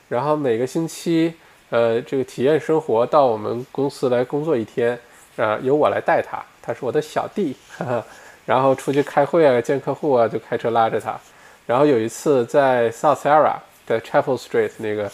[0.08, 1.34] 然后每个星期
[1.72, 5.00] 呃这个体验生活到我们公司来工作一天
[5.36, 7.56] 啊，由我来带他，他是我的小弟。
[8.46, 11.20] 然后出去开会啊见客户啊就开车拉着他。
[11.66, 13.56] 然后有一次在 South Yarra
[13.88, 15.12] 的 Chapel Street 那个。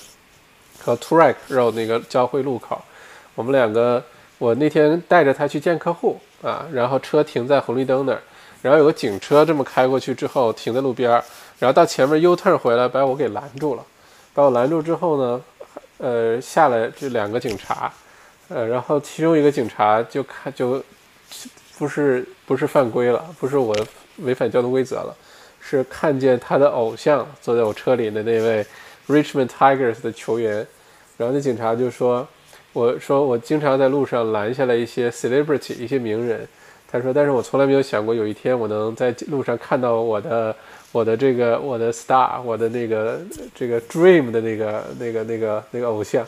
[0.84, 2.82] 和 Turek Road 那个交汇路口，
[3.36, 4.04] 我们两个，
[4.40, 8.22] 我那天带着他去见客户啊，然后车停在红绿灯那儿，
[8.64, 11.24] 然后有个警车这么开过去之后停在路边儿，
[11.60, 13.86] 然后到前面 U turn 回来把我给拦住了，
[14.34, 15.42] 把我拦住之后呢，
[16.00, 17.94] 呃，下来这两个警察，
[18.50, 20.84] 呃，然后其中一个警察就看就
[21.78, 23.76] 不是不是犯规了，不是我
[24.18, 25.16] 违反交通规则了，
[25.60, 28.66] 是看见他的偶像坐在我车里的那位。
[29.12, 30.66] Richmond Tigers 的球员，
[31.18, 32.28] 然后那警察就说
[32.74, 36.48] ：“我说我经常在路上拦下来一些 celebrity，一些名人，
[36.92, 40.56] 他说，但是我从来没有想过有一天我能在路上看到我的
[40.92, 43.20] 我的这个我的 star，我的那个
[43.54, 46.26] 这个 dream 的那个那个那个那个偶像。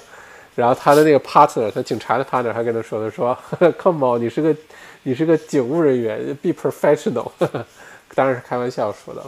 [0.55, 3.36] 然后他的那个 partner，他警察的 partner 还跟他说的说，
[3.79, 4.55] Come on，你是个
[5.01, 7.31] 你是个警务人员，be professional，
[8.13, 9.23] 当然是开玩笑说的。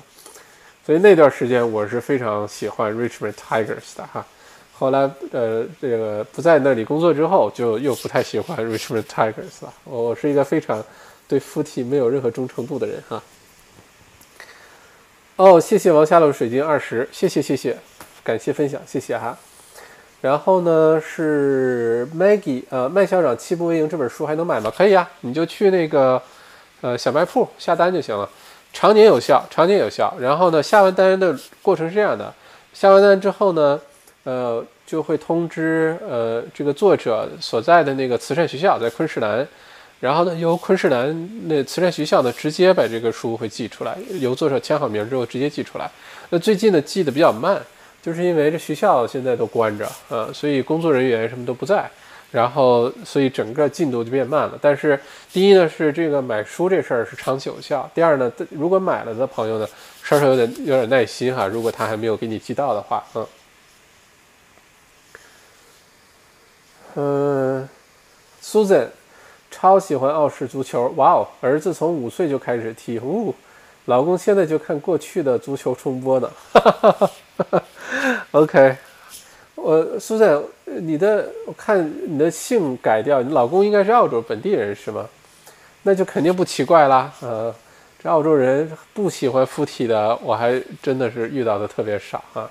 [0.85, 4.23] 所以那段时间我是非常喜欢 Richmond Tigers 的哈。
[4.77, 9.73] 后来呃这个不在那里工作之后，就又不太喜欢 Richmond Tigers 了。
[9.85, 10.83] 我是一个非常
[11.27, 13.23] 对 footy 没有任何忠诚度的人哈。
[15.37, 17.75] 哦，谢谢王下路水晶二十，谢谢谢谢，
[18.23, 19.37] 感谢分享，谢谢哈。
[20.21, 24.71] 然后呢是 Maggie，呃，麦校长《七步为营》这本书还能买吗？
[24.75, 26.21] 可以啊，你就去那个
[26.81, 28.29] 呃小卖铺下单就行了，
[28.75, 30.13] 常年有效，常年有效。
[30.19, 32.31] 然后呢，下完单的过程是这样的：
[32.73, 33.79] 下完单之后呢，
[34.25, 39.47] 呃，就会通知呃这个作者所在的那个慈善学校在昆士兰，
[40.01, 45.89] 然后呢由昆士兰那慈善学校呢直接把这个书会寄出来，由作者签好名之后直接寄出来。
[46.29, 47.59] 那最近呢寄的比较慢。
[48.05, 51.89] 就是因为这学校现在都关着，呃，所以工作人员什么都不在，
[52.31, 54.59] 然后所以整个进度就变慢了。
[54.61, 54.99] 但是
[55.31, 59.67] 第一呢是这个买书这事儿是长期有效，第二呢，如果买了的朋友呢，
[60.03, 63.27] 稍稍有点有点耐心哈，如果他还没有给你寄到的话，嗯，
[66.95, 67.69] 嗯
[68.41, 68.87] ，Susan
[69.49, 73.33] 超喜欢澳式足球，哇哦，儿子从五岁就开始踢，呜，
[73.85, 77.07] 老公现在就看过去的足球重播呢，哈哈哈
[77.51, 77.63] 哈。
[78.31, 78.75] OK，
[79.55, 85.07] 我苏珊，你的我看你的姓改掉，你老公应该是澳洲本地人是吗？
[85.83, 87.13] 那就肯定不奇怪啦。
[87.21, 87.53] 呃，
[88.01, 92.49] 这澳洲人不喜欢附体的，我还真的是遇到的特别少啊。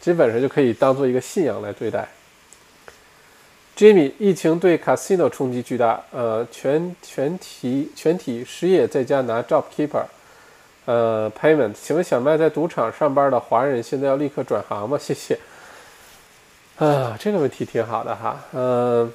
[0.00, 2.06] 基本上就可以当做一个信仰来对待。
[3.76, 10.04] Jimmy，疫情对 Casino 冲击巨大，呃，全全体全体失业，在家拿 Job Keeper。
[10.84, 14.96] 呃，payment，请问小麦在赌场上班的华人现在要立刻转行吗？
[14.96, 15.38] 谢谢。
[16.78, 19.10] 啊，这个问题挺好的哈，嗯，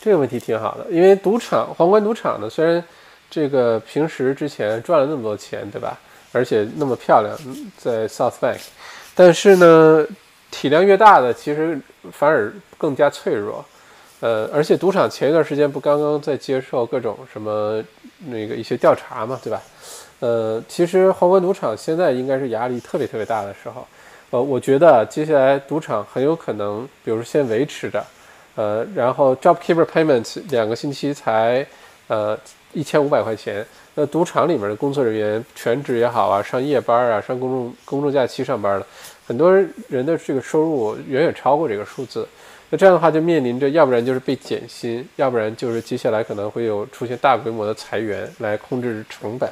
[0.00, 2.82] 这个问题挺好的，因为赌场皇冠赌场呢，虽然
[3.28, 5.98] 这个平时之前赚了那么多钱，对吧？
[6.32, 7.36] 而且那么漂亮，
[7.76, 8.60] 在 South Bank，
[9.14, 10.06] 但是呢，
[10.50, 11.78] 体量越大的，其实
[12.10, 13.62] 反而更加脆弱。
[14.20, 17.82] 呃，而且赌场前一段时间不刚刚在接受各种什么
[18.20, 19.60] 那个一些调查嘛，对吧？
[20.20, 23.86] 呃，其实皇冠赌场现在应该是压力特别特别大的时候。
[24.30, 28.04] 呃，我觉得接下来赌场很有可能，比如先维持着，
[28.54, 31.66] 呃，然后 Job Keeper payments 两个星期才
[32.06, 32.38] 呃
[32.72, 33.66] 一千五百块钱。
[33.96, 38.86] 那赌场里面的工作人员全职也好啊，上夜班啊，上公众公众假期上班的，
[39.26, 39.52] 很多
[39.88, 42.26] 人的这个收入远远超过这个数字。
[42.70, 49.50] 那这样的话，就面临着要不然就是被减薪，要不然就是接下来可能会有出现大规模的裁员来控制成本。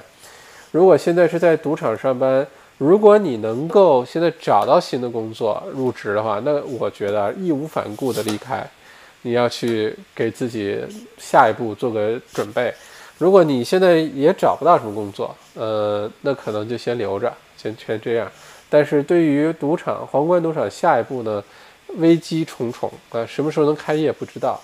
[0.70, 2.47] 如果现在是在赌场上班，
[2.79, 8.64] 如果你能够现在找到新的工作入职的话，那我觉得义无反顾的离开，
[9.22, 10.81] 你要去给自己
[11.18, 12.72] 下一步做个准备。
[13.18, 18.31] 如果你现在也找不到什么工作，呃，那可能就先留着，先先这样。
[18.70, 21.43] 但是对于赌场皇冠赌场下一步呢？
[21.97, 23.24] 危机重重啊！
[23.24, 24.61] 什么时候能开业不知道。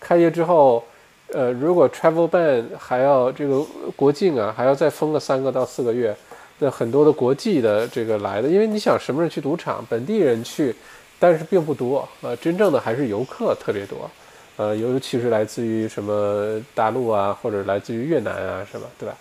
[0.00, 0.82] 开业之后，
[1.28, 6.12] 呃，如果 travel ban 还要这个国境啊，还要再封个三个到四个月，
[6.58, 10.74] 那很多的国际的这个来的，因为你想什么人去赌场，本地人去，
[11.18, 14.10] 但是并不多呃，真正的还是游客特别多，
[14.56, 19.14] 呃，尤其是来自于什么大陆啊，或者来自于越南啊，什么，对吧？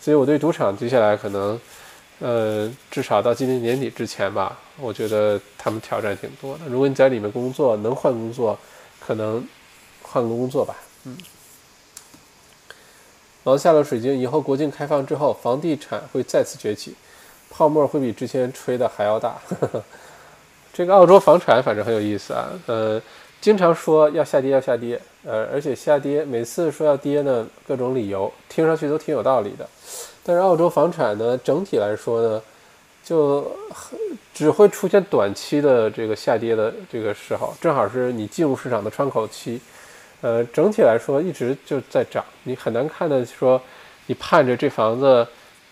[0.00, 1.60] 所以我对赌场接下来可能。
[2.24, 6.60] 呃，至少到今年年底之前吧，我觉得他们挑战挺多的。
[6.68, 8.56] 如果你在里面工作，能换工作，
[9.00, 9.44] 可能
[10.02, 10.76] 换个工作吧。
[11.04, 11.16] 嗯。
[13.44, 16.94] 王下了水晶，以后国境开放之后，房地产会再次崛起，
[17.50, 19.36] 泡沫会比之前吹的还要大。
[20.72, 23.02] 这个澳洲房产反正很有意思啊，呃，
[23.40, 29.68] 经常说要下跌要下跌，呃，而且下跌每次说要跌呢，各种理由听上去都挺有道理的。
[30.22, 32.42] 但是澳洲房产呢，整体来说呢，
[33.04, 33.50] 就
[34.32, 39.60] 只会出现短期的这个下跌的这个时候，正好是你进入市场的窗口期。
[40.22, 43.60] 呃，整体来说一直就在涨，你很难看的说，
[44.06, 45.26] 你盼着这房子，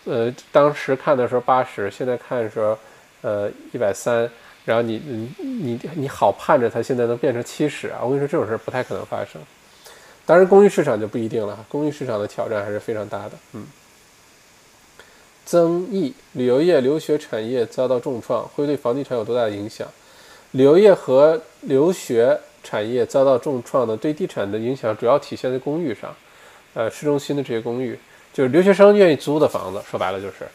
[0.05, 2.77] 呃，当时看的时候八十，现在看的时候，
[3.21, 4.29] 呃，一百三，
[4.65, 5.01] 然后你
[5.37, 7.99] 你你好盼着它现在能变成七十啊！
[8.03, 9.41] 我跟你说这种事儿不太可能发生。
[10.25, 13.65] 当然，公寓市场就不一定了，公寓市场的挑战还是非常大的，嗯。
[15.43, 19.87] 增益旅游业、留学产业遭到重创，会对房地产有多大的影响？
[20.51, 23.97] 旅游业和留学产业遭到重创呢？
[23.97, 26.13] 对地产的影响主要体现在公寓上。
[26.73, 27.99] 呃市中心的这些公寓，
[28.31, 30.47] 就是留学生愿意租的房子，说白了就是，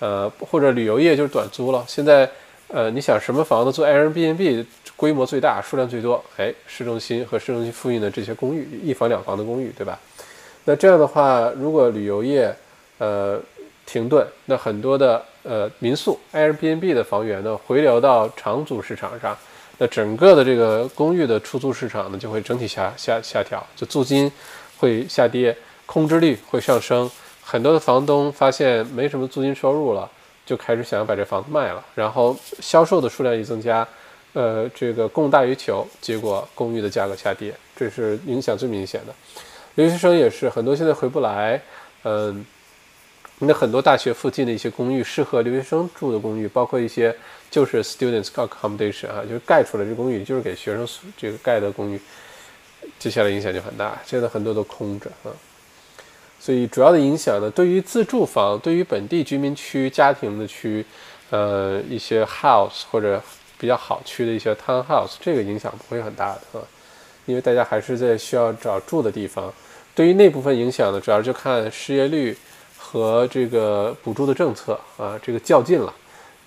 [0.00, 1.84] 呃或者旅游业就是短租了。
[1.86, 2.28] 现在
[2.66, 6.20] 呃你想什么房子做 Airbnb 规模最大、数量最多？
[6.36, 9.96] 哎，市中心和市中心附近的这些公寓，一房两房的公寓，对吧？
[10.64, 12.52] 那这样的话，如果旅游业
[12.98, 13.40] 呃
[13.86, 19.38] 停顿，那很多的呃民宿 Airbnb 的房源呢回流到长租市场上。
[19.82, 24.30] 那整个的这个公寓的出租市场呢，就会整体下下下调，就租金
[24.76, 25.56] 会下跌，
[25.86, 27.10] 空置率会上升。
[27.42, 30.06] 很多的房东发现没什么租金收入了，
[30.44, 31.82] 就开始想要把这房子卖了。
[31.94, 33.88] 然后销售的数量一增加，
[34.34, 39.14] 呃，这个供大于求，结果公寓的价格下跌，这是影响最明显的。
[39.76, 41.58] 留学生也是很多现在回不来，
[42.04, 42.44] 嗯，
[43.38, 47.16] 那很多大学附近的一些公寓适合留学生住的公寓，包括一些。
[47.50, 50.86] 就是 students accommodation 啊，就是盖出来这公寓就是给学生
[51.16, 52.00] 这个盖的公寓，
[52.98, 54.00] 接下来影响就很大。
[54.06, 55.34] 现在很多都空着啊，
[56.38, 60.84] 所以主要的影响呢，对于自住房，对于本地居民区家庭的区，
[61.30, 63.20] 呃，一些 house 或者
[63.58, 66.62] 比较好区的一些 townhouse，这个影响不会很大的啊，
[67.26, 69.52] 因为大家还是在需要找住的地方。
[69.94, 72.36] 对于那部分影响呢，主要就看失业率
[72.78, 75.92] 和这个补助的政策啊，这个较劲了。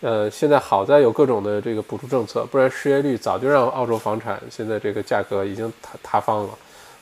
[0.04, 6.50] 呃，现在好在有各种的这个补助政策，不然失业率早就让澳洲房产现在这个价格已经塌塌方了。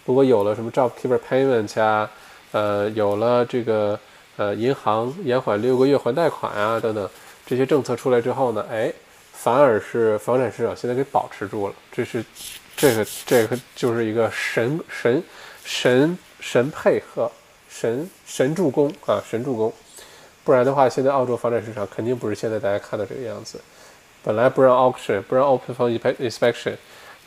[0.06, 2.08] 不过有了什么 JobKeeper Payment 啊，
[2.52, 4.00] 呃，有了这个
[4.38, 7.10] 呃银行延缓六个月还贷款啊等等
[7.44, 8.94] 这些政策出来之后呢，哎，
[9.34, 11.74] 反而是房产市场现在给保持住了。
[11.92, 12.24] 这是
[12.78, 15.24] 这个这个就是一个神神
[15.64, 17.32] 神神配合
[17.68, 19.74] 神神助攻啊，神助攻。
[20.52, 23.58] 不然的话，现在澳洲房产市场肯定不是现在大家看到这个样子。
[24.22, 26.76] 本来不让 auction，不让 open for inspection，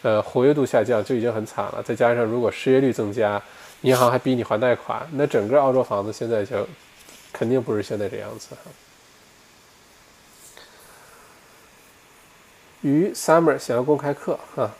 [0.03, 1.83] 呃，活跃度下降就已经很惨了。
[1.83, 3.41] 再加上如果失业率增加，
[3.81, 6.69] 银行还逼你还贷款，那整个澳洲房子现在就
[7.33, 8.51] 肯定不是现在这样子。
[12.83, 14.71] 于 summer 想要公开课啊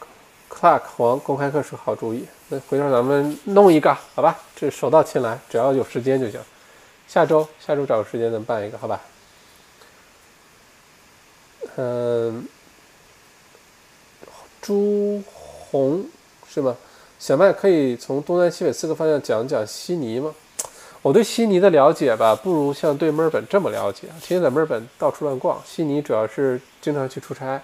[0.51, 2.27] ，Clark 黄公开课是好主意。
[2.51, 4.39] 那回头咱们弄一个，好吧？
[4.55, 6.39] 这手到擒来，只要有时间就行。
[7.15, 9.01] 下周，下周找个时间咱们办一个，好吧？
[11.77, 12.45] 嗯，
[14.61, 16.05] 朱红
[16.49, 16.77] 是吗？
[17.21, 20.35] 小麦可以从东南西北四个方向讲讲悉尼吗？
[21.03, 24.09] 我对悉尼的了解吧，不如像对墨尔本这么了解。
[24.21, 27.63] 天天在墨尔本到处乱逛，悉尼主要是经常去出差。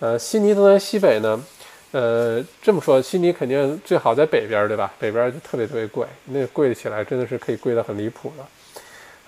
[0.00, 1.44] 呃，悉尼东南西北呢？
[1.90, 4.90] 呃，这么说，悉尼肯定最好在北边，对吧？
[4.98, 8.46] 北边就特别特别贵，那贵起来真的是可以贵得很离谱的。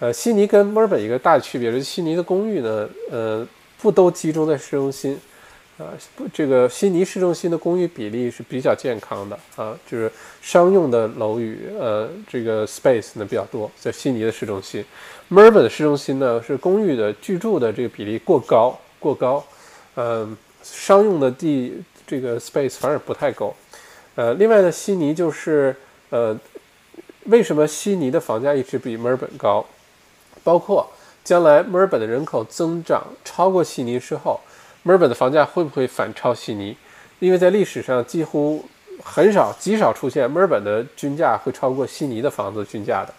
[0.00, 3.46] 呃，悉尼跟墨尔本一个大区别是，悉尼的公寓呢，呃，
[3.82, 5.20] 不都集中在市中心，
[5.76, 14.82] 啊，不，这个悉尼市中心的公寓比例是比较健康的啊，就是商用的楼宇，呃，这个 space 呢比较多，在悉尼的市中心，
[15.28, 19.44] 墨尔本的市中心呢是公寓的居住的这个比例过高，过高，
[19.96, 21.74] 嗯，商用的地
[22.06, 23.54] 这个 space 反而不太够，
[24.14, 25.76] 呃，另外呢，悉尼就是，
[26.08, 26.34] 呃，
[27.26, 29.62] 为什么悉尼的房价一直比墨尔本高？
[30.50, 30.84] 包括
[31.22, 34.40] 将来墨尔本的人口增长超过悉尼之后，
[34.82, 36.76] 墨尔本的房价会不会反超悉尼？
[37.20, 38.64] 因为在历史上几乎
[39.00, 43.14] 很少、极少出现墨尔本的均价会超过悉尼的房子均价的。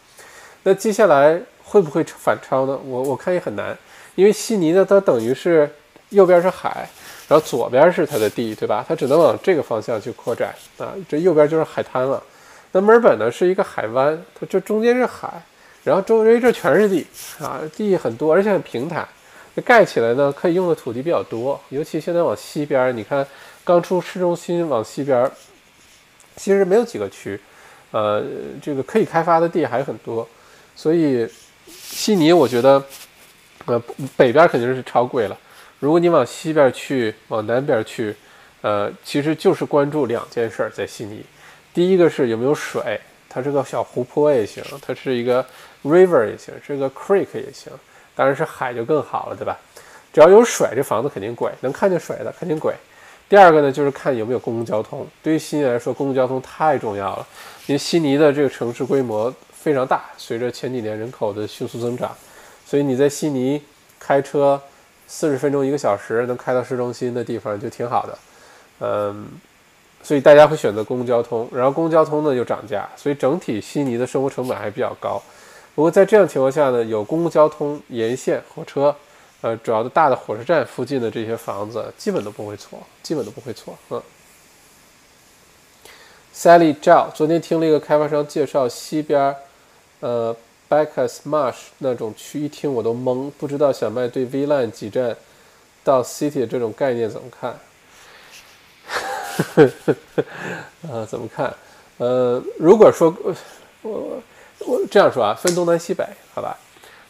[0.63, 2.77] 那接下来会不会反超呢？
[2.84, 3.77] 我我看也很难，
[4.15, 5.73] 因为悉尼呢，它等于是
[6.09, 6.89] 右边是海，
[7.29, 8.84] 然后左边是它的地，对吧？
[8.86, 12.21] 它只能往这个方向去扩展啊，这右边就是海滩了。
[12.73, 15.41] 那墨尔本呢是一个海湾，它这中间是海。
[15.84, 17.05] 然后周围这全是地
[17.39, 19.07] 啊，地很多，而且很平坦。
[19.65, 21.59] 盖起来呢，可以用的土地比较多。
[21.67, 23.25] 尤其现在往西边，你看
[23.65, 25.29] 刚出市中心往西边，
[26.38, 27.38] 其实没有几个区，
[27.91, 28.23] 呃，
[28.61, 30.25] 这个可以开发的地还很多。
[30.73, 31.27] 所以
[31.67, 32.82] 悉尼，我觉得，
[33.65, 33.77] 呃，
[34.15, 35.38] 北边肯定是超贵了。
[35.79, 38.15] 如果你往西边去，往南边去，
[38.61, 41.25] 呃，其实就是关注两件事，在悉尼，
[41.73, 45.45] 第一个是有没有水，它是个小湖泊也行，它是一个。
[45.84, 47.71] River 也行，这个 creek 也行，
[48.15, 49.57] 当然是海就更好了，对吧？
[50.13, 52.73] 只要有水，这房子肯定贵，能看见水的肯定贵。
[53.29, 55.07] 第二个呢，就是看有没有公共交通。
[55.23, 57.25] 对于悉尼来说，公共交通太重要了，
[57.67, 62.15] 因为悉尼的这个城市规模非常大，随着前几年人口的迅速增长，
[62.65, 63.61] 所以你在悉尼
[63.99, 64.61] 开车
[65.07, 68.19] 四十分钟一个小时能开到市中心的地方就挺好的，
[68.79, 69.27] 嗯。
[70.03, 75.21] 所以大家会选择公共交通，然后公共交通呢又涨价，所以整体悉尼的生活成本还比较高。
[75.74, 78.95] 不过在这样情况下呢，有公共交通沿线火车，
[79.41, 83.78] 呃，主要的大的火车站附近的这些房子基本都不会错，基本都不会错。
[83.89, 84.01] 嗯。
[86.34, 89.36] Sally Zhao 昨天听了一个开发商介绍西边，
[89.99, 90.36] 呃
[90.69, 95.15] ，Backus Marsh 那种区，一听我都懵，不知道小麦对 V Line 几站
[95.84, 97.59] 到 City 这种概念怎么看？
[99.55, 100.24] 呵呵呵
[100.89, 101.53] 呃，怎么看？
[101.97, 103.13] 呃，如果说
[103.82, 104.22] 我
[104.66, 106.57] 我这样说啊，分东南西北，好吧？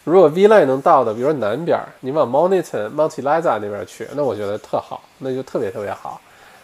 [0.04, 6.20] 如果 VLAN 能到的，比如说南边，你往 Monitor、Monte Liza 那边去，那我觉得特好，那就特别特别好。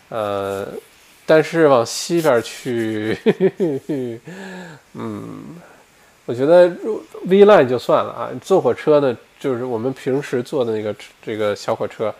[0.08, 0.66] 呃，
[1.24, 3.16] 但是往西边去，
[4.94, 5.56] 嗯，
[6.26, 6.68] 我觉得
[7.26, 8.30] V line 就算了啊。
[8.42, 12.12] 坐火车呢，就是我们平时坐的那个这个小火车，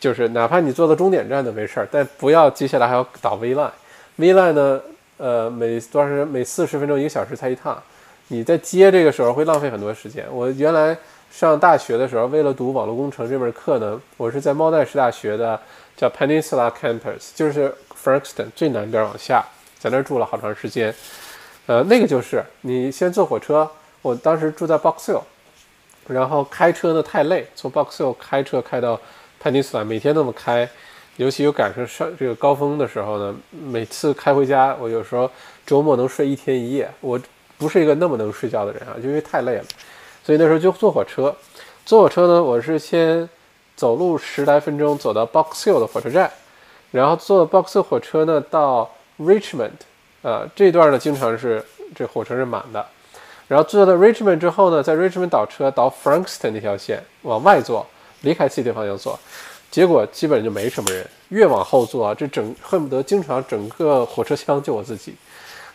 [0.00, 3.70] 就是哪怕你坐到终点站都没事儿，但不要接下来还要导 V line。
[4.16, 4.80] V line 呢，
[5.18, 7.80] 呃，每多少时每四十分钟一个小时才一趟。
[8.28, 10.24] 你在接这个时候会浪费很多时间。
[10.30, 10.96] 我原来
[11.30, 15.60] 上大学的时候，为了读网络工程这门课呢，我是在猫奈市大学的
[15.96, 19.44] 叫 Peninsula Campus，就是 Frankston 最南边往下，
[19.78, 20.94] 在那儿住了好长时间。
[21.66, 23.68] 呃，那个就是你先坐火车，
[24.02, 25.22] 我当时住在 Box Hill，
[26.06, 29.00] 然后开车呢太累，从 Box Hill 开车开到
[29.42, 30.68] Peninsula，每天那么开，
[31.18, 35.30] 尤其有赶上上这个高峰的时候呢，每次开回家，我有时候
[35.66, 37.20] 周末能睡一天一夜，我。
[37.60, 39.64] 不是一个那么能睡觉的人啊，就因为太累了，
[40.22, 41.34] 所以那时候就坐火车。
[41.84, 43.28] 坐火车呢，我是先
[43.74, 46.30] 走路十来分钟走到 Box Hill 的火车站，
[46.92, 48.88] 然后坐 Box Hill 火车呢到
[49.18, 49.72] Richmond，
[50.22, 51.60] 呃，这段呢经常是
[51.96, 52.86] 这火车是满的。
[53.48, 57.84] 然后坐到 Richmond 之后呢，在 Richmond 倒车到 Frankston 那条线往外坐，
[58.20, 59.18] 离开 City 方向坐，
[59.70, 61.06] 结果基本就没什么人。
[61.28, 65.14] 越往后坐啊，这整恨不得经常整个火车厢就我自己。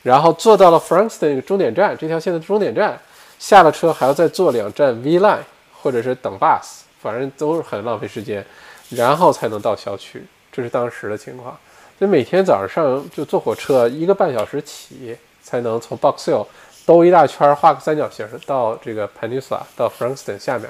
[0.01, 2.99] 然后坐到了 Frankston 终点站，这条线的终点站，
[3.37, 5.37] 下了车还要再坐两站 V line，
[5.71, 8.43] 或者是等 bus，反正都是很浪费时间，
[8.89, 10.25] 然后才能到校区。
[10.51, 11.55] 这是当时的情况。
[11.99, 16.47] 所以每天早上就坐火车一个半小时起，才能从 Box Hill
[16.85, 20.67] 兜一大圈，画个三角形到这个 Peninsula，到 Frankston 下面。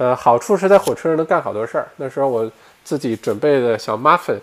[0.00, 1.86] 呃，好处是在火车上能干好多事儿。
[1.96, 2.50] 那时候我
[2.82, 4.38] 自己准备的小 muffin。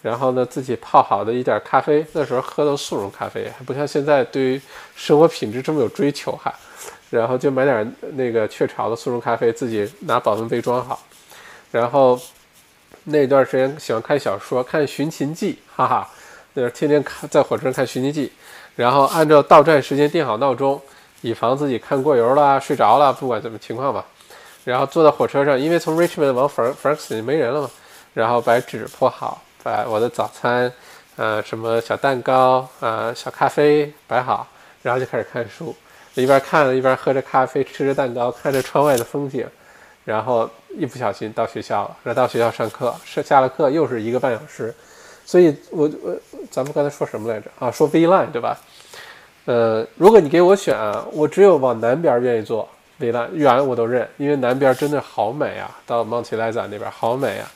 [0.00, 4.60] 然后呢，自己泡好的一点咖啡，那时候喝的速溶咖啡，还不像现在对于
[4.96, 6.52] 生活品质这么有追求哈。
[7.10, 10.98] 然后就买点那个雀巢的速溶咖啡，自己拿保温杯装好。
[11.70, 12.18] 然后
[13.04, 16.08] 那段时间喜欢看小说，看《寻秦记》，哈哈，
[16.54, 18.26] 那天天看在火车上看《寻秦记》，
[18.74, 20.80] 然后按照到站时间定好闹钟，
[21.20, 24.04] 以防自己看过油了、睡着了，不管怎么情况吧。
[24.64, 27.70] 然后坐到火车上，因为从 Richmond 往 Frankston 没人了嘛，
[28.14, 29.42] 然后把纸铺好。
[29.64, 30.72] 把我的早餐，
[31.14, 34.44] 呃，什么小蛋糕，呃，小咖啡摆好，
[34.82, 35.72] 然后就开始看书，
[36.14, 39.46] 一边看一边喝着咖啡，吃着蛋糕，看着窗外的风景，
[40.04, 44.74] 然后一不小心到学校了，然后到学校上课，是下了课又是一个半小时，
[45.24, 46.16] 所以我我
[46.50, 47.70] 咱们刚才说什么来着啊？
[47.70, 48.58] 说 V line 对吧？
[49.44, 50.76] 呃，如果你给我选，
[51.12, 52.68] 我只有往南边愿意坐
[53.02, 57.52] 离了远我都认，因为南边真的好美啊，到 Monte Liza 那边好美啊。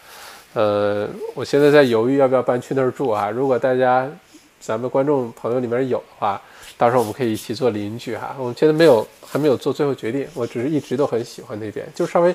[0.53, 3.31] 呃，我现在在犹豫要不要搬去那儿住啊。
[3.31, 4.11] 如果大家
[4.59, 6.41] 咱们观众朋友里面有的话，
[6.77, 8.35] 到时候我们可以一起做邻居哈。
[8.39, 10.27] 我们现在没有，还没有做最后决定。
[10.35, 12.35] 我只是一直都很喜欢那边，就稍微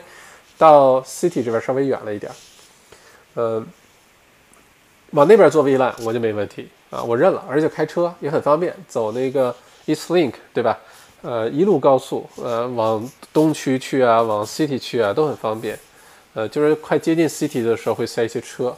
[0.58, 2.32] 到 city 这边稍微远了一点。
[3.34, 3.64] 呃，
[5.12, 9.54] 往那边做 V line 我就没问题啊，我认了，而且开车也很方便，走那个
[9.86, 10.78] East Link 对吧？
[11.22, 15.78] 呃，一路高速，呃，往东区去啊，往 city 去啊，都很方便。
[16.34, 18.76] 呃，就是快接近 city 的时候会塞一些车，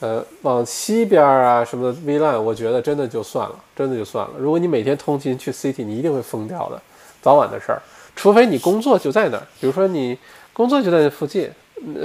[0.00, 4.34] 呃，往西边啊什么的 V line，我觉得真的就算了，真的就算了。
[4.38, 6.80] 如果你每天通勤去 city，你一定会疯掉的，
[7.20, 7.82] 早晚的事儿。
[8.14, 10.16] 除非你工作就在那儿，比如说你
[10.52, 11.50] 工作就在那附近，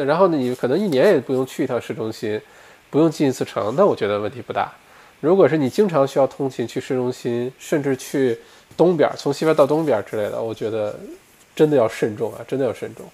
[0.07, 2.41] 然后你可能一年也不用去一趟市中心，
[2.89, 4.71] 不用进一次城，那我觉得问题不大。
[5.19, 8.39] 如果是你经常需要通勤去市中心，甚至去
[8.79, 10.97] 东边，从西边到东边之类的，我觉得
[11.53, 13.05] 真的要慎重啊，真的要慎重。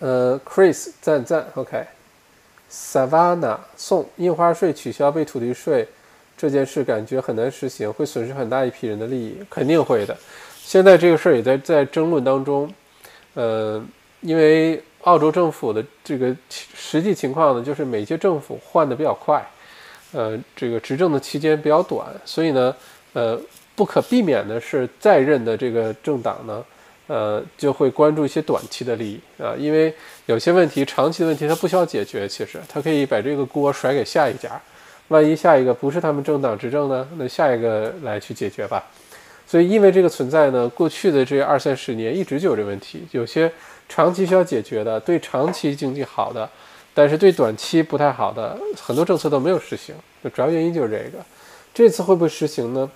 [0.00, 5.88] 呃，Chris 赞赞，OK，Savannah 送印花税取消被土地税
[6.36, 10.14] 这件事，感觉很难实行，会损失很大一批人的利益，肯定会的。
[10.62, 12.70] 现在这个事儿也在在争论当中。
[13.32, 13.82] 呃，
[14.20, 19.42] 因为澳洲政府的这个实际情况呢，就是每届政府换的比较快，
[20.16, 22.74] 呃，这个执政的期间比较短，所以呢，
[23.12, 23.38] 呃，
[23.74, 26.64] 不可避免的是在任的这个政党呢。
[27.08, 29.94] 呃，就会关注一些短期的利益啊，因为
[30.24, 34.60] 有些问题长期的问题它不需要解决，其实它可以把这个锅甩给下一家，
[35.06, 38.84] 万一下一个不是他们政党执政呢，那下一个来去解决吧。
[39.46, 43.48] 所以因为这个存在呢，过去的这二三十年一直就有这问题，有些
[43.88, 46.50] 长期需要解决的，对长期经济好的，
[46.96, 49.94] 但是对短期不太好的很多政策都没有实行，
[50.34, 51.22] 主要原因就是这个。
[51.74, 52.90] 这次会不会实行呢？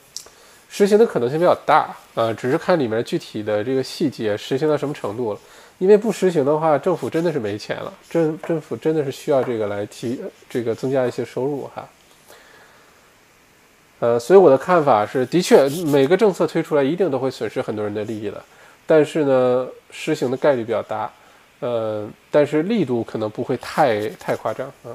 [0.70, 5.40] 实行的可能性比较大啊，只是看里面具体的这个细节实行到什么程度了。
[5.76, 11.86] 因为不实行的话，政府真的是没钱了，政政府真的是需要这个来提这个增加一些收入哈。
[13.98, 18.42] 呃，所以我的看法是，的确每个政策推出来一定都会损失很多人的利益的，
[18.86, 21.10] 但是呢，实行的概率比较大，
[21.60, 24.92] 呃，但是力度可能不会太太夸张啊。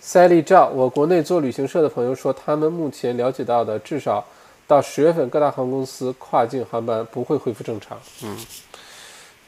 [0.00, 4.24] 赛利照，我国内做旅行社的朋友说，他们目前了解到的至少。
[4.66, 7.98] 到十月份，各大航空公司跨境航班不会恢复正常。
[8.22, 8.38] 嗯，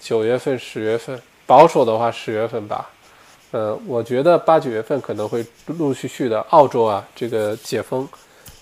[0.00, 2.88] 九月份、十月份，保守的话十月份吧。
[3.50, 6.40] 呃，我觉得八九月份可能会陆陆续续的。
[6.48, 8.08] 澳洲啊，这个解封，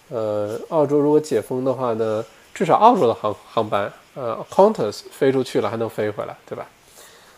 [0.09, 6.67] 呃，澳洲如果解封的话呢，至少澳洲的航航班，呃，Qantas 飞出去了还能飞回来，对吧？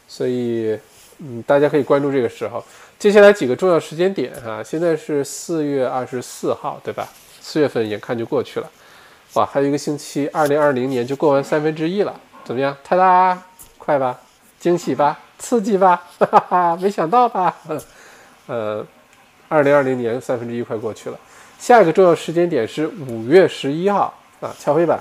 [0.08, 0.78] 所以，
[1.18, 2.64] 嗯，大家可以关注这个时候。
[2.98, 7.08] 接下来几个重要时间点哈，现在是四月二十四号，对吧？
[7.40, 8.70] 四月份眼看就过去了。
[9.34, 12.76] 哇，还有一个星期，二零二零年就过完三分之一了，怎么样？
[12.84, 13.42] 太大，
[13.78, 14.18] 快吧？
[14.58, 15.18] 惊喜吧？
[15.38, 16.02] 刺激吧？
[16.18, 17.56] 哈哈哈，没想到吧？
[18.46, 18.84] 呃，
[19.48, 21.18] 二零二零年三分之一快过去了，
[21.58, 25.00] 下一个重要时间点是五月十一号啊，敲黑板。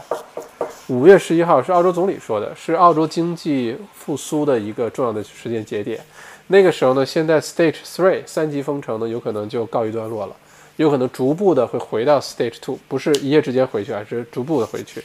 [0.90, 6.02] 五月十一号是澳洲总理说的，是澳洲经济复苏的一个重要的时间节点。
[6.48, 10.36] 那个时候呢，现在 Stage Three 三级封城呢，有可能就告一段落了。
[10.78, 15.04] 有可能逐步的会回到 stage two，不是一夜之间回去，而是逐步的回去。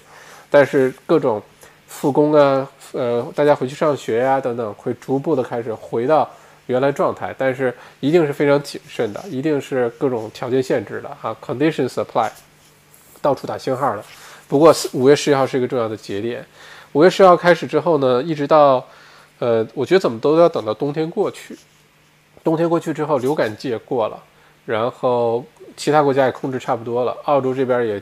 [0.48, 1.42] 但是各种
[1.88, 6.30] 复工啊，呃，大家回去上学呀等等，会逐步的开始回到
[6.66, 7.34] 原来状态。
[7.36, 12.30] 但是一定是非常谨慎的，一定是各种条件限制的啊，conditions apply，
[13.20, 14.04] 到处打星号的。
[14.48, 16.44] 不过五月十一号是一个重要的节点。
[16.92, 18.86] 五月十一号开始之后呢，一直到
[19.38, 21.56] 呃，我觉得怎么都要等到冬天过去。
[22.42, 24.22] 冬天过去之后，流感季也过了，
[24.64, 25.44] 然后。
[25.76, 28.00] 其他国家也控制差不多了，澳洲这边也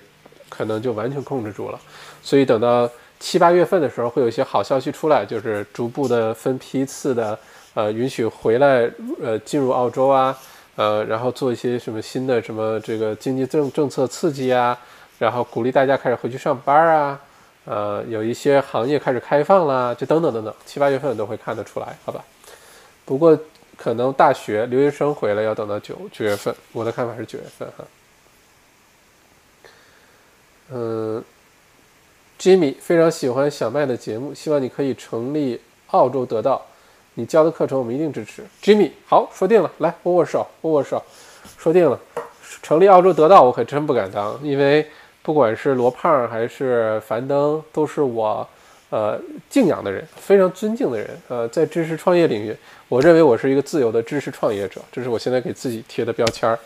[0.51, 1.81] 可能就完全控制住了，
[2.23, 2.87] 所以等到
[3.19, 7.39] 七八月份的时候，会有一些好消息出来，就是逐步的分批次的，
[7.73, 8.91] 呃，允许回来，
[9.23, 10.37] 呃，进入澳洲啊，
[10.77, 14.79] 呃，然后做一些什么新的什么这个经济政政策刺激啊，
[15.23, 17.21] 然后鼓励大家开始回去上班啊，
[17.65, 22.23] 呃，有一些行业开始开放啦，就等等等等，七八月份都会看得出来，好吧？
[23.05, 23.39] 不过。
[23.75, 27.85] 可能大学留学生回来要等到九九月份，我的看法是九月份哈。
[30.71, 31.25] 嗯
[32.39, 36.65] ，Jimmy 非常喜欢小麦的节目，希望你可以成立澳洲得到，
[37.15, 38.45] 你教的课程我们一定支持。
[38.63, 41.03] Jimmy 好，说定了，来握握手，握握手，
[41.59, 41.99] 说定了，
[42.63, 44.89] 成立澳洲得到我可真不敢当，因为
[45.23, 48.47] 不管是罗胖还是樊登，都是我。
[48.95, 49.19] 呃，
[49.49, 52.55] 敬仰的人，非常尊敬的人，呃，在知识创业领域，
[52.91, 56.59] 我认为我是一个自由的知识创业者，这是我现在给自己贴的标签儿。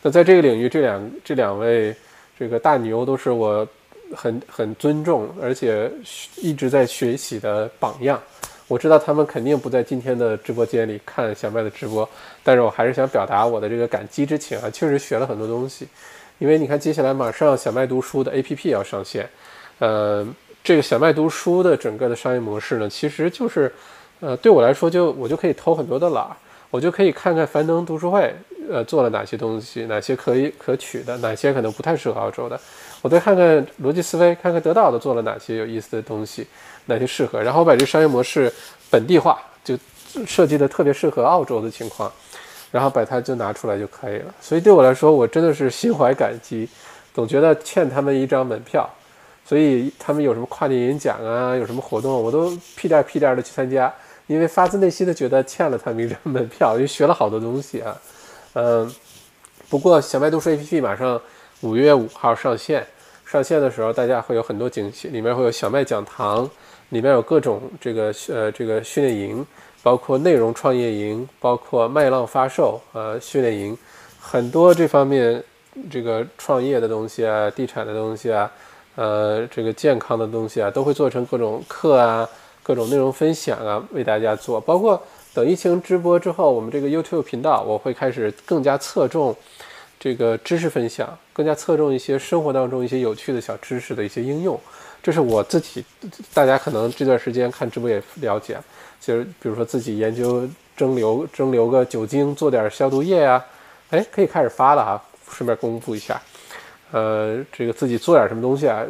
[0.00, 1.94] 那在这个领域，这两这两位
[2.38, 3.68] 这个大牛都是我
[4.14, 5.90] 很很尊重，而且
[6.36, 8.18] 一直在学习的榜样。
[8.68, 12.08] 我知道他们肯定不在今天的直播间里看小麦的直播，
[12.42, 15.86] 但是我还是想表达我的这个感激之情啊，确实学了很多东西。
[16.38, 19.28] 因为你看，接下来马上小麦读书的 APP 要上线，
[19.78, 20.26] 呃。
[20.64, 23.72] 这个小麦读书的整个的商业模式呢，其实就是，
[24.18, 26.26] 呃，对我来说，就我就可以偷很多的懒，
[26.72, 28.34] 我就可以看看樊登读书会，
[28.68, 32.60] 呃，做了哪些东西，哪些可以可取的，哪些可能不太适合澳洲的，
[33.00, 36.44] 我再看看逻辑思维，看看得到的做了哪些有意思的东西，
[36.86, 38.52] 哪些适合，然后把这商业模式
[38.90, 39.78] 本地化，就
[40.26, 42.12] 设计的特别适合澳洲的情况，
[42.76, 44.34] 然后把它就拿出来就可以了。
[44.38, 46.68] 所以对我来说，我真的是心怀感激，
[47.14, 48.86] 总觉得欠他们一张门票。
[49.48, 53.90] 所以他们有什么跨年演讲啊，有什么活动，我都屁颠屁颠的去参加，
[54.26, 57.96] 因为发自内心的觉得欠了他们一张门票，因为学了好多东西啊。
[58.52, 58.94] 嗯，
[59.70, 61.18] 不过小麦读书 APP 马上
[61.62, 62.84] 五月五号上线，
[63.24, 66.50] 上线的时候大家会有很多惊喜，里面会有小麦讲堂，
[66.90, 69.46] 里面有各种这个呃这个训练营，
[69.86, 73.78] 包括内容创业营，包括麦浪发售呃训练营，
[74.18, 75.40] 很多这方面
[75.88, 78.50] 这个创业的东西啊，地产的东西啊。
[78.96, 82.28] 呃，这个健康的东西啊，都会做成各种课啊，
[82.64, 84.60] 各种内容分享啊，为大家做。
[84.60, 85.00] 包括
[85.32, 89.36] 等疫情直播之后，我们这个 YouTube 频道，我会开始更加侧重
[90.00, 94.58] 这个知识分享，更加侧重一些生活当中一些有趣的小知识的一些应用。
[95.06, 95.84] 这是我自己，
[96.34, 98.58] 大家可能这段时间看直播也了解，
[99.00, 100.44] 就是比如说自己研究
[100.76, 103.44] 蒸馏蒸馏个酒精，做点消毒液呀，
[103.90, 105.00] 哎，可以开始发了啊，
[105.30, 106.20] 顺便公布一下。
[106.90, 108.84] 呃，这个自己做点什么东西啊？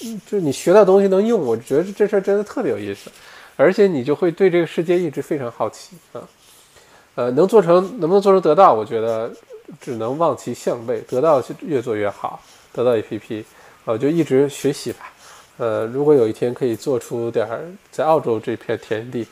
[0.00, 3.10] 这这你学到东西能用，我觉得这事儿真的特别有意思。
[3.56, 6.26] 而且你就会对这个世界一直非常好奇啊。
[7.14, 8.72] 呃，能做成能不能做成得到？
[8.72, 9.30] 我觉得
[9.78, 12.40] 只能望其项背，得到越做越好。
[12.72, 13.44] 得到 APP，
[13.84, 15.12] 我就一直学习吧。
[15.58, 19.26] 呃，如果有一天可以做出点儿在澳洲这片田地，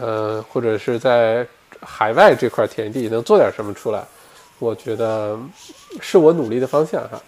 [0.00, 1.46] 呃，或者是在
[1.80, 4.02] 海外这块田地能做点什么出来，
[4.58, 5.38] 我觉得
[6.00, 7.22] 是我努力的方向哈。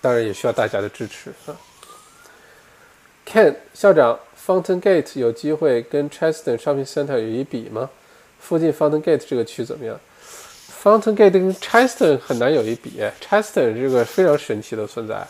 [0.00, 1.54] 当然也需要大家的支持啊。
[3.24, 7.88] Ken 校长，Fountain Gate 有机会跟 Cheston Shopping Center 有一比吗？
[8.40, 9.98] 附近 Fountain Gate 这个区怎么样
[10.82, 15.24] ？Fountain Gate 跟 Cheston 很难有一比，Cheston 这个非常神奇的存在。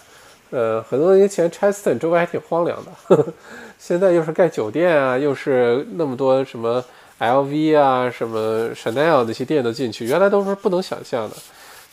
[0.53, 3.33] 呃，很多年前 Cheston 周围还挺荒凉的呵呵，
[3.81, 6.85] 现在又是盖酒店啊，又是那么多什么
[7.19, 11.37] LV 啊、什么 Chanel 那些店都进去，原来都是不能想象的。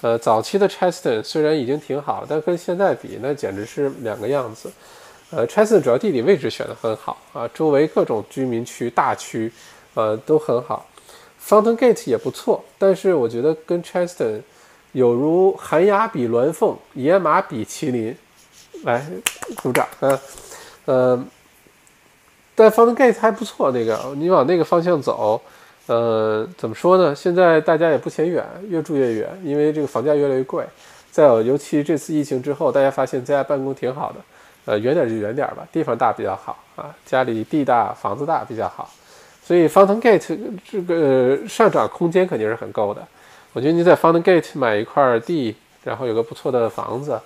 [0.02, 4.70] 呃，早期的 Cheston 虽然已经挺好，但跟现在比，那简直是两个样子。
[5.32, 9.50] 呃，Cheston 主要地理位置选得很好啊，周围各种居民区、大区，
[9.94, 10.86] 呃，都很好。
[11.42, 14.42] Fountain Gate 也不错，但是我觉得跟 Cheston
[14.92, 18.18] 有如寒鸦比鸾凤，野马比麒麟。
[18.84, 19.06] 来，
[19.62, 20.20] 鼓掌啊！
[20.86, 21.26] 呃，
[22.56, 25.42] 但 found Gate 还不错，那个你往那个方向走，
[25.88, 27.14] 呃，怎么说呢？
[27.14, 30.66] 现在大家也不嫌远，越住越远，因为这个房价越来越贵。
[31.12, 34.20] 再有，尤其这次疫情之后，大家发现在家办公挺好的。
[34.66, 38.88] 呃，远点就远点吧，地方大比较好啊，家里地大房子大比较好，
[39.44, 40.38] 所以 found Gate
[40.70, 43.06] 这个上涨空间肯定是很够的。
[43.54, 47.20] 我觉得你在 found Gate 买一块地，然后有个不错的房子，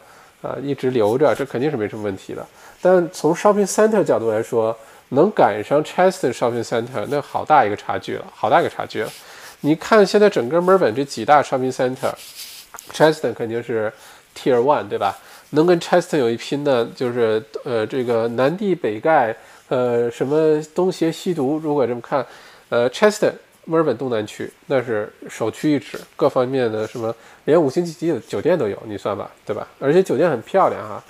[0.43, 2.45] 啊，一直留着，这肯定是没什么问题的。
[2.81, 4.77] 但从 Shopping Center 角度来说，
[5.09, 9.09] 能赶上 Cheston Shopping Center，那好大一个差距了，好大一个差距了。
[9.61, 13.91] 你看现在整个墨尔本这几大 Shopping Center，Cheston 肯定是
[14.37, 15.17] Tier One，对吧？
[15.51, 19.33] 能跟 Cheston 有一拼的，就是呃，这个南帝北丐，
[19.69, 22.25] 呃，什么东邪西毒，如果这么看，
[22.69, 23.31] 呃，Cheston
[23.65, 29.67] 墨尔本东南区那是首屈一指，各方面的什么，连五星级的酒店都有，你算吧，对吧？
[29.79, 31.03] 而且酒店很漂亮哈，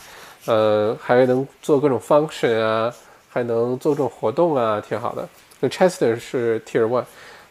[0.45, 2.93] 呃，还能做各种 function 啊，
[3.29, 5.27] 还能做这种活动啊，挺好的。
[5.59, 7.05] 那 Chester 是 Tier One，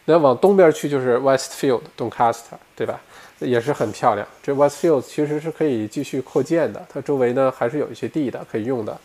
[0.05, 3.01] 那往东边去就是 Westfield Doncaster，对吧？
[3.39, 4.25] 也是很漂亮。
[4.41, 8.97] 这 Westfield 其实是可以继续扩建的，它周围呢还是有一些地的可以用的。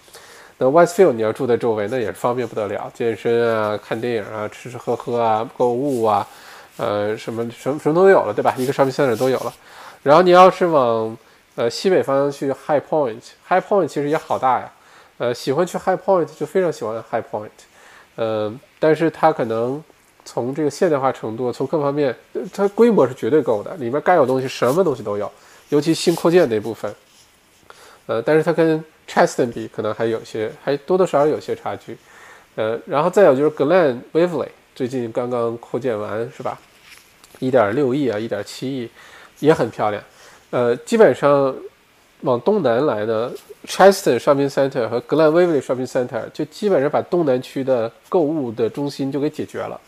[0.58, 6.26] 那 Westfield 你要住在周围，那也是方便不得了，健身啊、看电影啊、吃吃喝喝啊、购物啊，
[6.76, 8.54] 呃，什么什么什么都有了，对吧？
[8.58, 9.54] 一个商品线点都有了。
[10.02, 11.16] 然后你要是往
[11.54, 14.70] 呃西北方向去 High Point，High Point 其实也好大呀。
[15.18, 17.48] 呃，喜欢去 High Point 就非常喜欢 High Point，
[18.16, 19.82] 呃，但是它可能。
[20.24, 22.14] 从这个现代化程度，从各方面，
[22.52, 25.32] 它规模是绝对够的，里面该有东西什么东西都有，
[25.70, 26.94] 尤其新扩建那部分，
[28.04, 31.96] 呃，但是它跟 Cheston 比，可能还有些，还多多少少有些差距，
[32.56, 36.58] 呃，然后再有就是 Glen Waverley 最近刚刚扩建完，是吧？
[37.38, 38.90] 一点六亿啊，一点七亿，
[39.38, 40.02] 也很漂亮，
[40.50, 41.54] 呃，基本上
[42.20, 43.32] 往东南来呢
[43.66, 49.80] ，Cheston Shopping Center 和 Glen Waverley Shopping Center 就基本上把东南区的购物的中心就给解决了。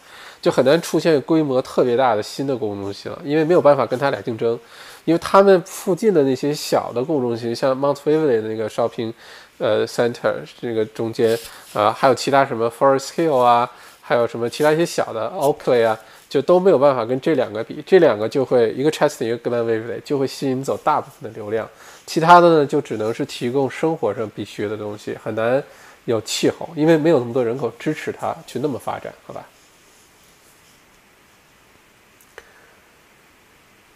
[0.42, 4.58] 就很难出现规模特别大的新的购物中心了，因为没有办法跟他俩竞争，
[5.04, 9.12] 因为他们附近的那些小的购物中心，像 Mount Waverley 的那个 shopping，
[9.58, 11.38] 呃，center 这个中间
[11.72, 13.70] 啊，还有其他什么 Forest Hill 啊，
[14.00, 15.98] 还有什么其他一些小的 Oakley 啊，
[16.28, 21.68] 就都没有办法跟这两个比，这两个就会一个 Cheston 一个 Glen Waverley 就会吸引走大部分的流量，
[22.06, 25.62] 其他的呢就只能是提供生活上必须的东西，很难
[26.04, 29.44] 有气候，因为没有那么多人口支持它去那么发展，好吧？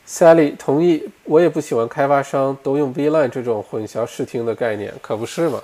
[0.06, 5.62] ？Sally 同意，我也不喜欢开发商都用 VLAN 这种混淆视听的概念，可不是嘛？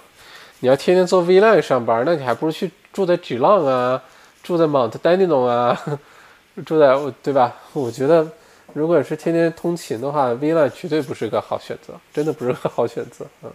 [0.61, 4.03] 你要天天做 VLAN 上班，那你还不如去住在 G 浪啊，
[4.43, 5.80] 住在 Mount Daniel 啊，
[6.66, 7.55] 住在对吧？
[7.72, 8.26] 我觉得，
[8.72, 13.51] 如果是天天通勤的话，VLAN 绝对不是个好选择，真的不是个好选择嗯。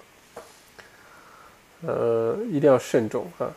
[1.88, 3.52] 呃，一定要慎重啊。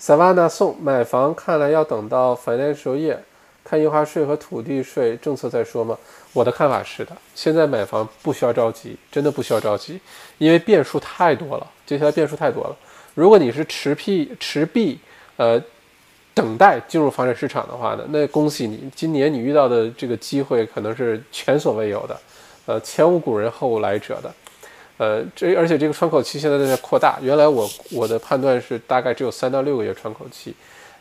[0.00, 3.18] Savannah 送买房，看来要等到 financial year。
[3.64, 5.98] 看印花税和土地税政策再说嘛。
[6.34, 9.98] 我的看法是的，现在买房不需要着急，真的不需要着急，
[10.38, 12.76] 因为变数太多了，接下来变数太多了。
[13.14, 14.98] 如果你是持币持币，
[15.36, 15.62] 呃，
[16.34, 22.20] 等待进入房产市场的话呢，那恭喜你，今年你遇到的这个机会可能是前所未有的，
[22.66, 24.34] 呃，前无古人后无来者的，
[24.96, 30.52] 呃，这而且这个窗口期现在在扩大，原来我我的判断是大概只有三到六个月窗口期，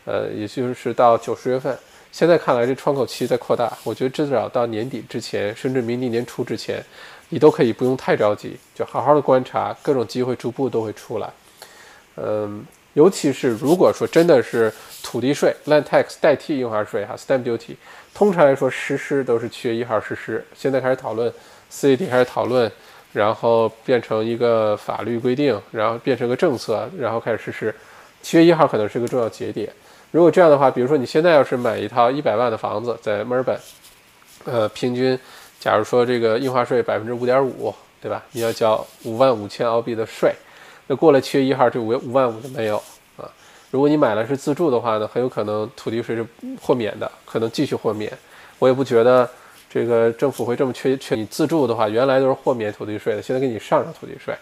[0.06, 1.76] 呃，也就是到九十月份。
[2.14, 3.76] 现在看来，这窗口期在扩大。
[3.84, 6.80] 我觉得至少到年底之前，甚至明年年初之前，
[7.30, 11.28] 你都可以不用太着急，就好好的观察，各种机会逐步都会出来。
[12.18, 17.76] 嗯，尤其是如果说真的是土地税 （land tax） 代替印花税哈 （stamp duty），
[18.14, 20.46] 通常来说实施都是七月一号实施。
[20.56, 21.34] 现在开始讨论，
[21.72, 22.72] 四月底开始讨论，
[23.12, 27.74] 然后变成一个法律规定，然后变成个政策，然后开始实施。
[28.22, 29.68] 七月一号可能是个重要节点。
[30.14, 33.60] 如果这样的话，比如说你现在要是买一套一百万的房子在墨尔本，
[34.46, 35.18] 呃，平均，
[35.60, 38.24] 假如说这个印花税百分之五点五，对吧？
[38.32, 40.32] 你要交五万五千澳币的税。
[40.86, 42.78] 那过了七月一号，这五五万五就没有
[43.18, 43.26] 啊。
[43.72, 46.24] 如果你买了是自住的话呢，很有可能土地税是
[46.62, 48.16] 豁免的，可能继续豁免。
[48.60, 49.28] 我也不觉得
[49.68, 54.36] 这个政府会这么缺缺你自住的话，原来都是豁免土地税的，现在给你上上土地税，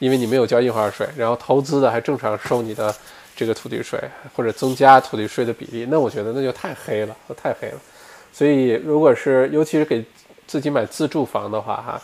[0.00, 2.94] 因为你没有交印花税，然后投资的还正常收你的
[3.36, 4.00] 这个土地税，
[4.34, 7.78] 或者增加土地税的比例，那我觉得那就太黑了，太黑了。
[8.32, 10.04] 所以如果是尤其是给
[10.46, 12.02] 自己买自住房的话，哈，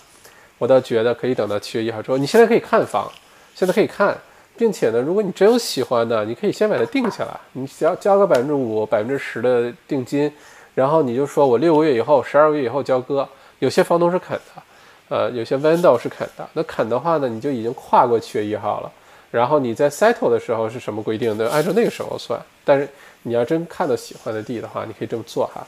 [0.59, 3.11] 我倒觉得可以等到七月一号之后，你现在可以看房。
[3.53, 4.17] 现在可以看，
[4.57, 10.33] 并且呢，如果你真有喜欢的，你可以先把它定下来，你交交个百分之五、百分之十的定金，
[10.75, 13.29] 然后你就说我六个月以后、十二个月以后交割。
[13.59, 14.63] 有些房东是肯的，
[15.09, 16.49] 呃，有些 vendor 是肯的。
[16.55, 18.91] 那肯的话呢，你就已经跨过七月一号了。
[19.31, 21.37] 然后你在 settle 的时候是什么规定？
[21.39, 22.41] 那按照那个时候算。
[22.65, 22.89] 但是
[23.23, 25.67] 你要真看到喜欢的地的话，你可以这么做哈，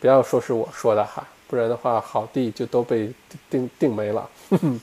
[0.00, 3.12] 不要说是我说的哈，不然的话好地就都被
[3.48, 4.28] 定定没了。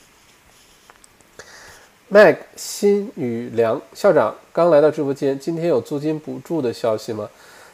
[2.12, 7.28] Mag 新宇良校长刚来到直播间，今天有租金补助的消息吗？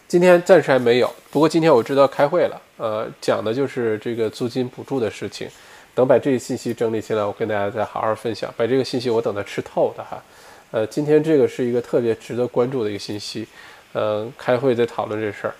[0.07, 5.47] 今天暂时还没有，不过今天我知道开会了，呃，讲的就是这个租金补助的事情。
[5.93, 8.53] 等把这个信息整理起来，我跟大家再好好分享。
[8.55, 10.23] 把这个信息我等它吃透的哈。
[10.71, 13.47] 呃，今天这个是一个特别值得关注的一个信息，
[13.93, 15.53] 嗯，开会在讨论这事儿，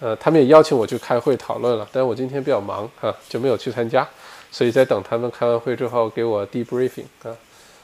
[0.00, 4.08] 呃，他们也邀请我去开会讨论了，但我今天比较忙啊，就没有去参加，
[4.50, 7.36] 所以在等他们开完会之后给我 debriefing 啊。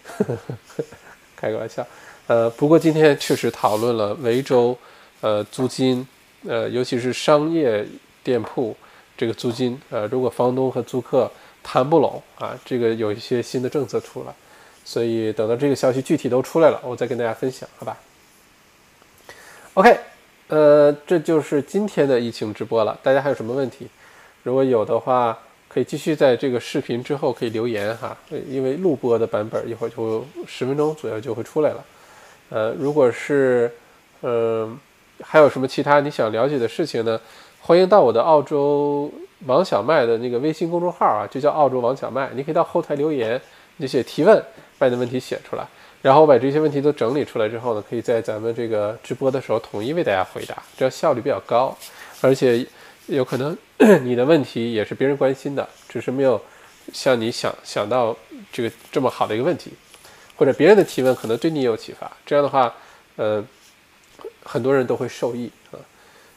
[1.37, 1.87] 开个玩笑，
[2.27, 4.77] 呃，不过今天确实讨论了维州，
[5.21, 6.07] 呃，租金，
[6.47, 7.87] 呃，尤其是商业
[8.23, 8.75] 店铺
[9.17, 11.31] 这个租金，呃，如果房东和租客
[11.63, 14.35] 谈不拢啊，这个有一些新的政策出来，
[14.85, 17.97] 所以等到这个消息具体都出来了，我再跟大家分享，好吧
[19.75, 19.99] ？OK，
[20.49, 23.89] 呃，这就是今天的疫情直播了，大家还有什么问题？
[24.43, 25.39] 如果有的话。
[25.67, 28.17] 可以继续在这个视频之后可以留言哈，
[28.49, 31.85] 因为录播的版本一会儿就十分钟左右就会出来了。
[32.51, 33.69] 呃，如果是，
[34.23, 34.79] 嗯，
[35.21, 37.21] 还有什么其他你想了解的事情呢？
[37.61, 39.11] 欢迎到我的澳洲
[39.47, 43.41] 王小麦的那个微信公众号啊，就叫澳洲王小麦，你可以到后台留言，
[43.79, 44.41] 你写提问，
[44.85, 45.67] 把你的问题写出来，
[46.03, 51.77] 然后我把这些问题都整理出来之后呢，可以在咱们这个直播的时候统一为大家回答，这样效率比较高，
[52.21, 52.67] 而且。
[53.07, 53.55] 有可能
[54.03, 56.41] 你的问题也是别人关心的，只是没有
[56.91, 58.17] 像你想想到
[58.51, 59.75] 这个这么好的一个问题，
[60.37, 62.11] 或者别人的提问可能对你有启发。
[62.25, 62.75] 这样的话，
[63.17, 63.45] 呃，
[64.43, 65.77] 很多人都会受益啊。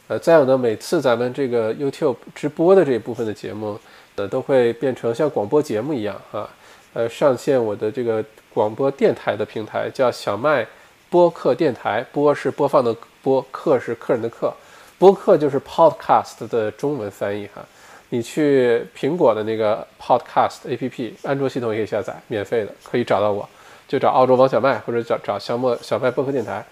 [0.08, 3.80] 呃，再有呢，每次咱们这个 YouTube 直播的这一部分的节目，
[4.16, 6.46] 呃，都会变成像广播节目一样啊，
[6.94, 10.66] 呃，上线我的这个广播电台的平台，叫小麦
[11.10, 12.04] 播客电台。
[12.12, 14.52] 播是播放的播，客是客人的客。
[14.98, 17.64] 播客就是 podcast 的中文翻译哈，
[18.08, 23.48] 你去苹果的那个 podcast APP，安卓系统也可以下载，免费的，可以找到我，
[23.86, 26.66] 就找澳洲王小麦，或者找找小莫小麦播客电台，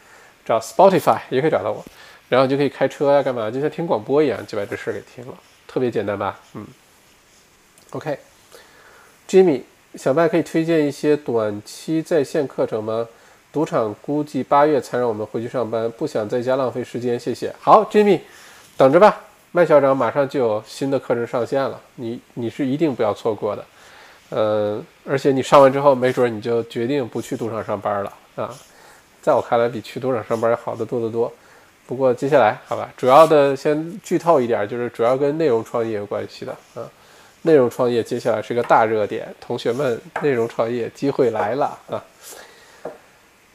[0.44, 1.84] 找 Spotify 也可以找到我，
[2.28, 5.34] 然后就可以开车呀干嘛，就像听广播一样，就把这事儿给听了，
[5.68, 6.40] 特别简单吧？
[6.54, 6.66] 嗯
[7.90, 9.62] ，OK，Jimmy，
[9.96, 13.06] 小麦可以推荐一些短期在线课程吗？
[13.52, 17.50] 赌场估计八月才让我们回去上班，不想在家浪费时间，谢谢。
[17.58, 18.20] 好，Jimmy，
[18.76, 19.18] 等着吧，
[19.52, 23.64] 麦校长马上就有新的课程上线了，你你是一定不要错过的。
[24.28, 28.54] 呃，而且你上完之后，没准你就决定不去赌场上班了啊。
[29.22, 31.32] 在我看来，比去赌场上班要好得多得多。
[31.86, 36.84] 不过接下来，好吧，主要的先剧透一点，就是主要跟内容创业有关系的啊。
[37.46, 42.04] 内容创业接下来是个大热点，同学们，内容创业机会来了啊。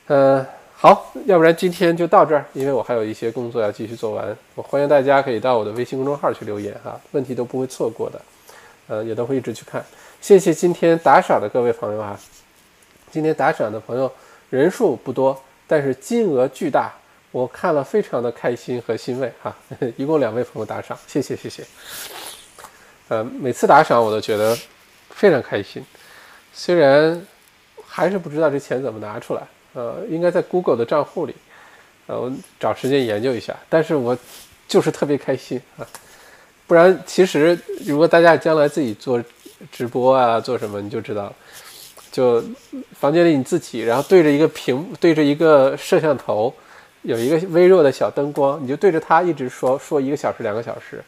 [0.07, 4.35] 嗯，好，要不然今天就到这儿，因为我还有一些工作要继续做完。
[4.55, 8.21] 我欢迎大家可以到我的微信公众号去留言哈，问题都不会错过的，
[8.87, 9.85] 呃，也都会一直去看。
[10.21, 12.17] 谢谢今天打赏的各位朋友哈，
[13.11, 14.11] 今天打赏的朋友
[14.49, 16.93] 人数不多，但是金额巨大，
[17.31, 19.55] 我看了非常的开心和欣慰哈。
[19.97, 21.63] 一共两位朋友打赏，谢谢谢谢。
[23.11, 24.57] 呃，每次打赏我都觉得
[25.09, 25.83] 非常开心，
[26.53, 27.21] 虽然
[27.85, 29.41] 还是不知道这钱怎么拿出来。
[29.73, 31.35] 呃，应该在 Google 的账户里，
[32.07, 33.53] 呃，我找时间研究一下。
[33.67, 34.17] 但是我
[34.65, 35.85] 就是特别开心啊，
[36.65, 39.21] 不然其实如果大家将来自己做
[39.73, 41.33] 直播啊，做什么你就知道，
[42.13, 42.41] 就
[42.97, 46.53] 房间里你自己，然后对着一个屏，对着一个摄像头，
[47.01, 51.03] 有一个微弱的小灯光，你就对着它一直说说一个小时、两个小时，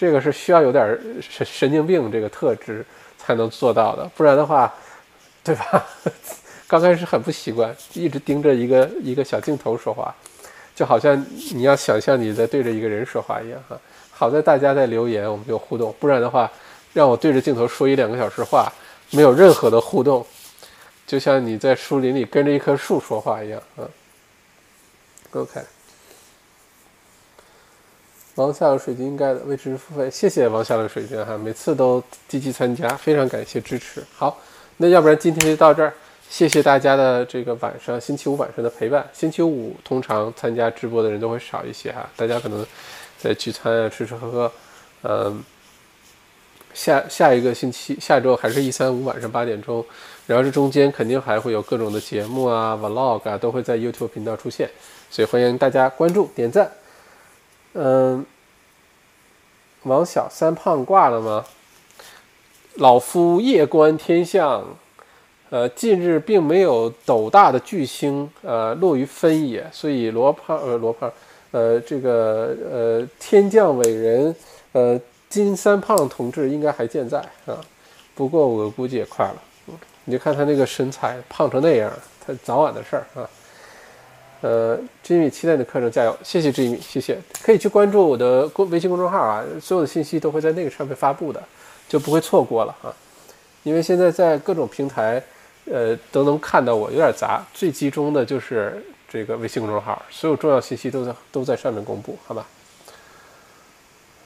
[0.00, 2.82] 这个是需要有点神神经病这个特质
[3.18, 4.72] 才能做到的，不然的话，
[5.44, 5.86] 对吧？
[6.66, 10.14] 刚开始很不习惯，一直盯着一个一个小镜头说话，
[10.74, 11.22] 就好像
[11.52, 13.78] 你要想象你在对着一个人说话一样哈。
[14.10, 16.50] 好在大家在留言，我们有互动，不然的话，
[16.94, 18.72] 让我对着镜头说一两个小时话，
[19.10, 20.26] 没有任何的互动，
[21.06, 23.84] 就像你在树林里跟着一棵树说话一样啊。
[25.32, 25.60] OK，
[28.40, 34.02] 王夏的水晶应该的为支持付费，谢谢王下的水晶哈，每次都积极参加，非常感谢支持。
[34.16, 34.40] 好，
[34.78, 35.92] 那要不然今天就到这儿。
[36.30, 39.06] 谢谢大家的这个晚上，星期五晚上的陪伴。
[39.12, 42.64] 星期五通常参加直播的人都会少一些哈，大家可能
[43.18, 44.52] 在聚餐啊，吃吃喝喝。
[45.02, 45.44] 嗯，
[46.72, 49.84] 下下一个星期，下周还是一三五晚上八点钟，
[50.26, 54.70] 然后这中间肯定还会有各种的节目啊、vlog 啊，都会在 YouTube 频道出现，
[55.10, 56.70] 所以欢迎大家关注、点赞。
[57.74, 58.24] 嗯，
[59.82, 61.44] 王小三胖挂了吗？
[62.74, 64.64] 老夫夜观天象。
[65.52, 71.12] 呃，近日并没有斗大的巨星呃落于分野，所以罗胖呃罗胖，
[71.50, 74.32] 呃这个呃天降伟人
[74.70, 74.96] 呃
[75.28, 77.58] 金三胖同志应该还健在啊，
[78.14, 79.42] 不过我估计也快了，
[80.04, 81.92] 你就看他那个身材胖成那样，
[82.24, 83.28] 他早晚的事儿啊。
[84.40, 86.16] 呃，Jimmy 期待你的课程，加油！
[86.22, 91.42] 谢谢 Jimmy，谢谢，可以去关注我的公微信公众号啊，所有的信息都会在那个上面发布的，
[91.88, 92.94] 就不会错过了啊，
[93.62, 95.22] 因为现在在各种平台。
[95.70, 102.44] 呃，都能看到我有点杂，最集中的就是这个微信公众号，所有重要信息都在都在上面公布，好吧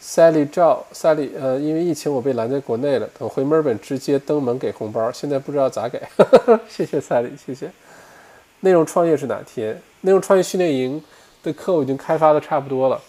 [0.00, 6.00] ？Sally 赵 Sally，呃，因为疫情我被拦在国内了，等回墨尔本直接登门给红包，现在不知道咋给，
[6.70, 7.70] 谢谢 Sally，谢谢。
[8.60, 9.78] 内容创业是哪天？
[10.04, 11.02] 内容创业训练营
[11.42, 13.00] 的课我已经开发的差不多了，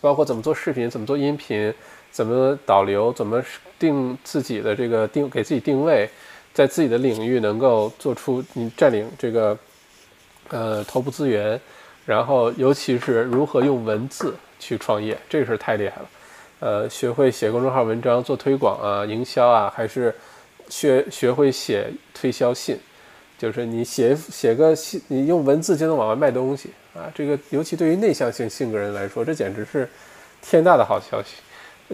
[0.00, 1.74] 包括怎么做视频，怎么做音频，
[2.12, 3.42] 怎么导流，怎么
[3.76, 6.08] 定自己的这个定给自己定位。
[6.54, 9.56] 在自己的领域能够做出你占领这个
[10.50, 11.58] 呃头部资源，
[12.04, 16.08] 然后尤其是如何用文字去创业，这个是太厉害了。
[16.60, 20.14] 呃，学会写公众号文章做推广啊、营销啊，还是
[20.68, 22.78] 学学会写推销信，
[23.42, 27.10] 就是你写写个信，你用文字就能往外卖东西啊。
[27.12, 29.88] 这个尤其对于内向性性格人来说，这简直是
[30.40, 31.30] 天大的好消息，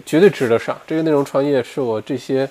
[0.05, 0.79] 绝对值得上。
[0.85, 2.47] 这个内容创业是我这些。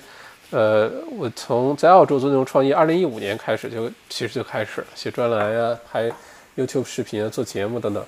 [0.51, 6.11] 呃，我从在澳洲做内容创业，二零一五年开始就其实就开始写专栏呀，拍
[6.57, 8.03] YouTube 视频啊，做节目等等，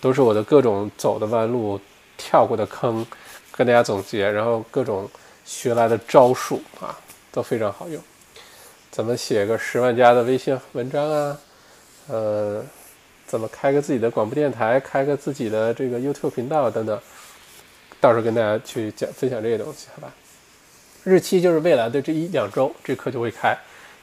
[0.00, 1.80] 都是我的各种走的弯路、
[2.16, 3.04] 跳过的坑，
[3.50, 5.10] 跟大家总结，然后各种
[5.44, 6.96] 学来的招数啊，
[7.32, 8.00] 都非常好用。
[8.90, 11.38] 怎么写个十万加的微信文章啊？
[12.08, 12.64] 呃，
[13.24, 17.00] 怎么开个自己的广播电台，开个自己的这个 YouTube 频道等等，
[18.00, 20.12] 到时候跟大家去讲分享这些东西，好吧？
[21.04, 23.56] 日期就是未来的这一两周，这课就会开，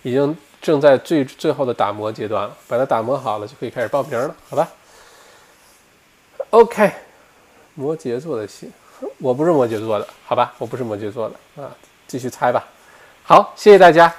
[0.04, 4.72] 已经正在最最后的打磨阶段了，把它打磨好了就可以开始报名了，好吧
[6.52, 6.90] ？OK，
[7.76, 8.72] 摩羯座的心，
[9.20, 10.54] 我不是摩羯座的，好吧？
[10.58, 11.76] 我不是摩羯座的啊，
[12.08, 12.66] 继续猜吧。
[13.24, 14.12] 好，谢谢大家，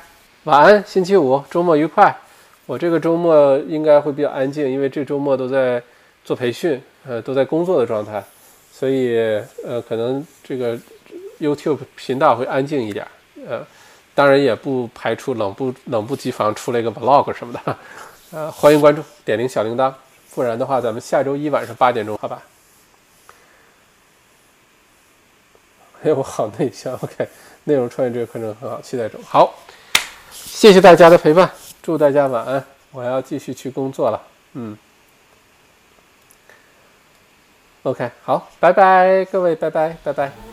[0.48, 2.16] 晚安，星期五周末愉快。
[2.64, 5.82] 我这个周末应该会比较安静，因为这周末都在
[6.24, 8.24] 做培训，呃，都在工作的状态，
[8.72, 9.14] 所以
[9.62, 10.78] 呃，可能这个。
[11.38, 13.06] YouTube 频道会安静一点，
[13.46, 13.64] 呃，
[14.12, 17.76] 当然也不排除冷不冷不及防出来一个 Vlog 什么的，
[18.32, 19.94] 呃，欢迎关注，点铃小铃铛，
[20.34, 22.42] 不然的话，咱们下周一晚上八点钟，好吧？
[26.02, 27.28] 哎，我好内向，OK，
[27.62, 29.20] 内容创业这个课程很好，期待中。
[29.22, 29.54] 好，
[30.58, 31.48] 谢谢大家的陪伴，
[31.80, 34.20] 祝大家晚安，我要继续去工作了，
[34.54, 34.76] 嗯
[37.84, 40.47] ，OK，好，拜拜，各位，拜拜，拜拜。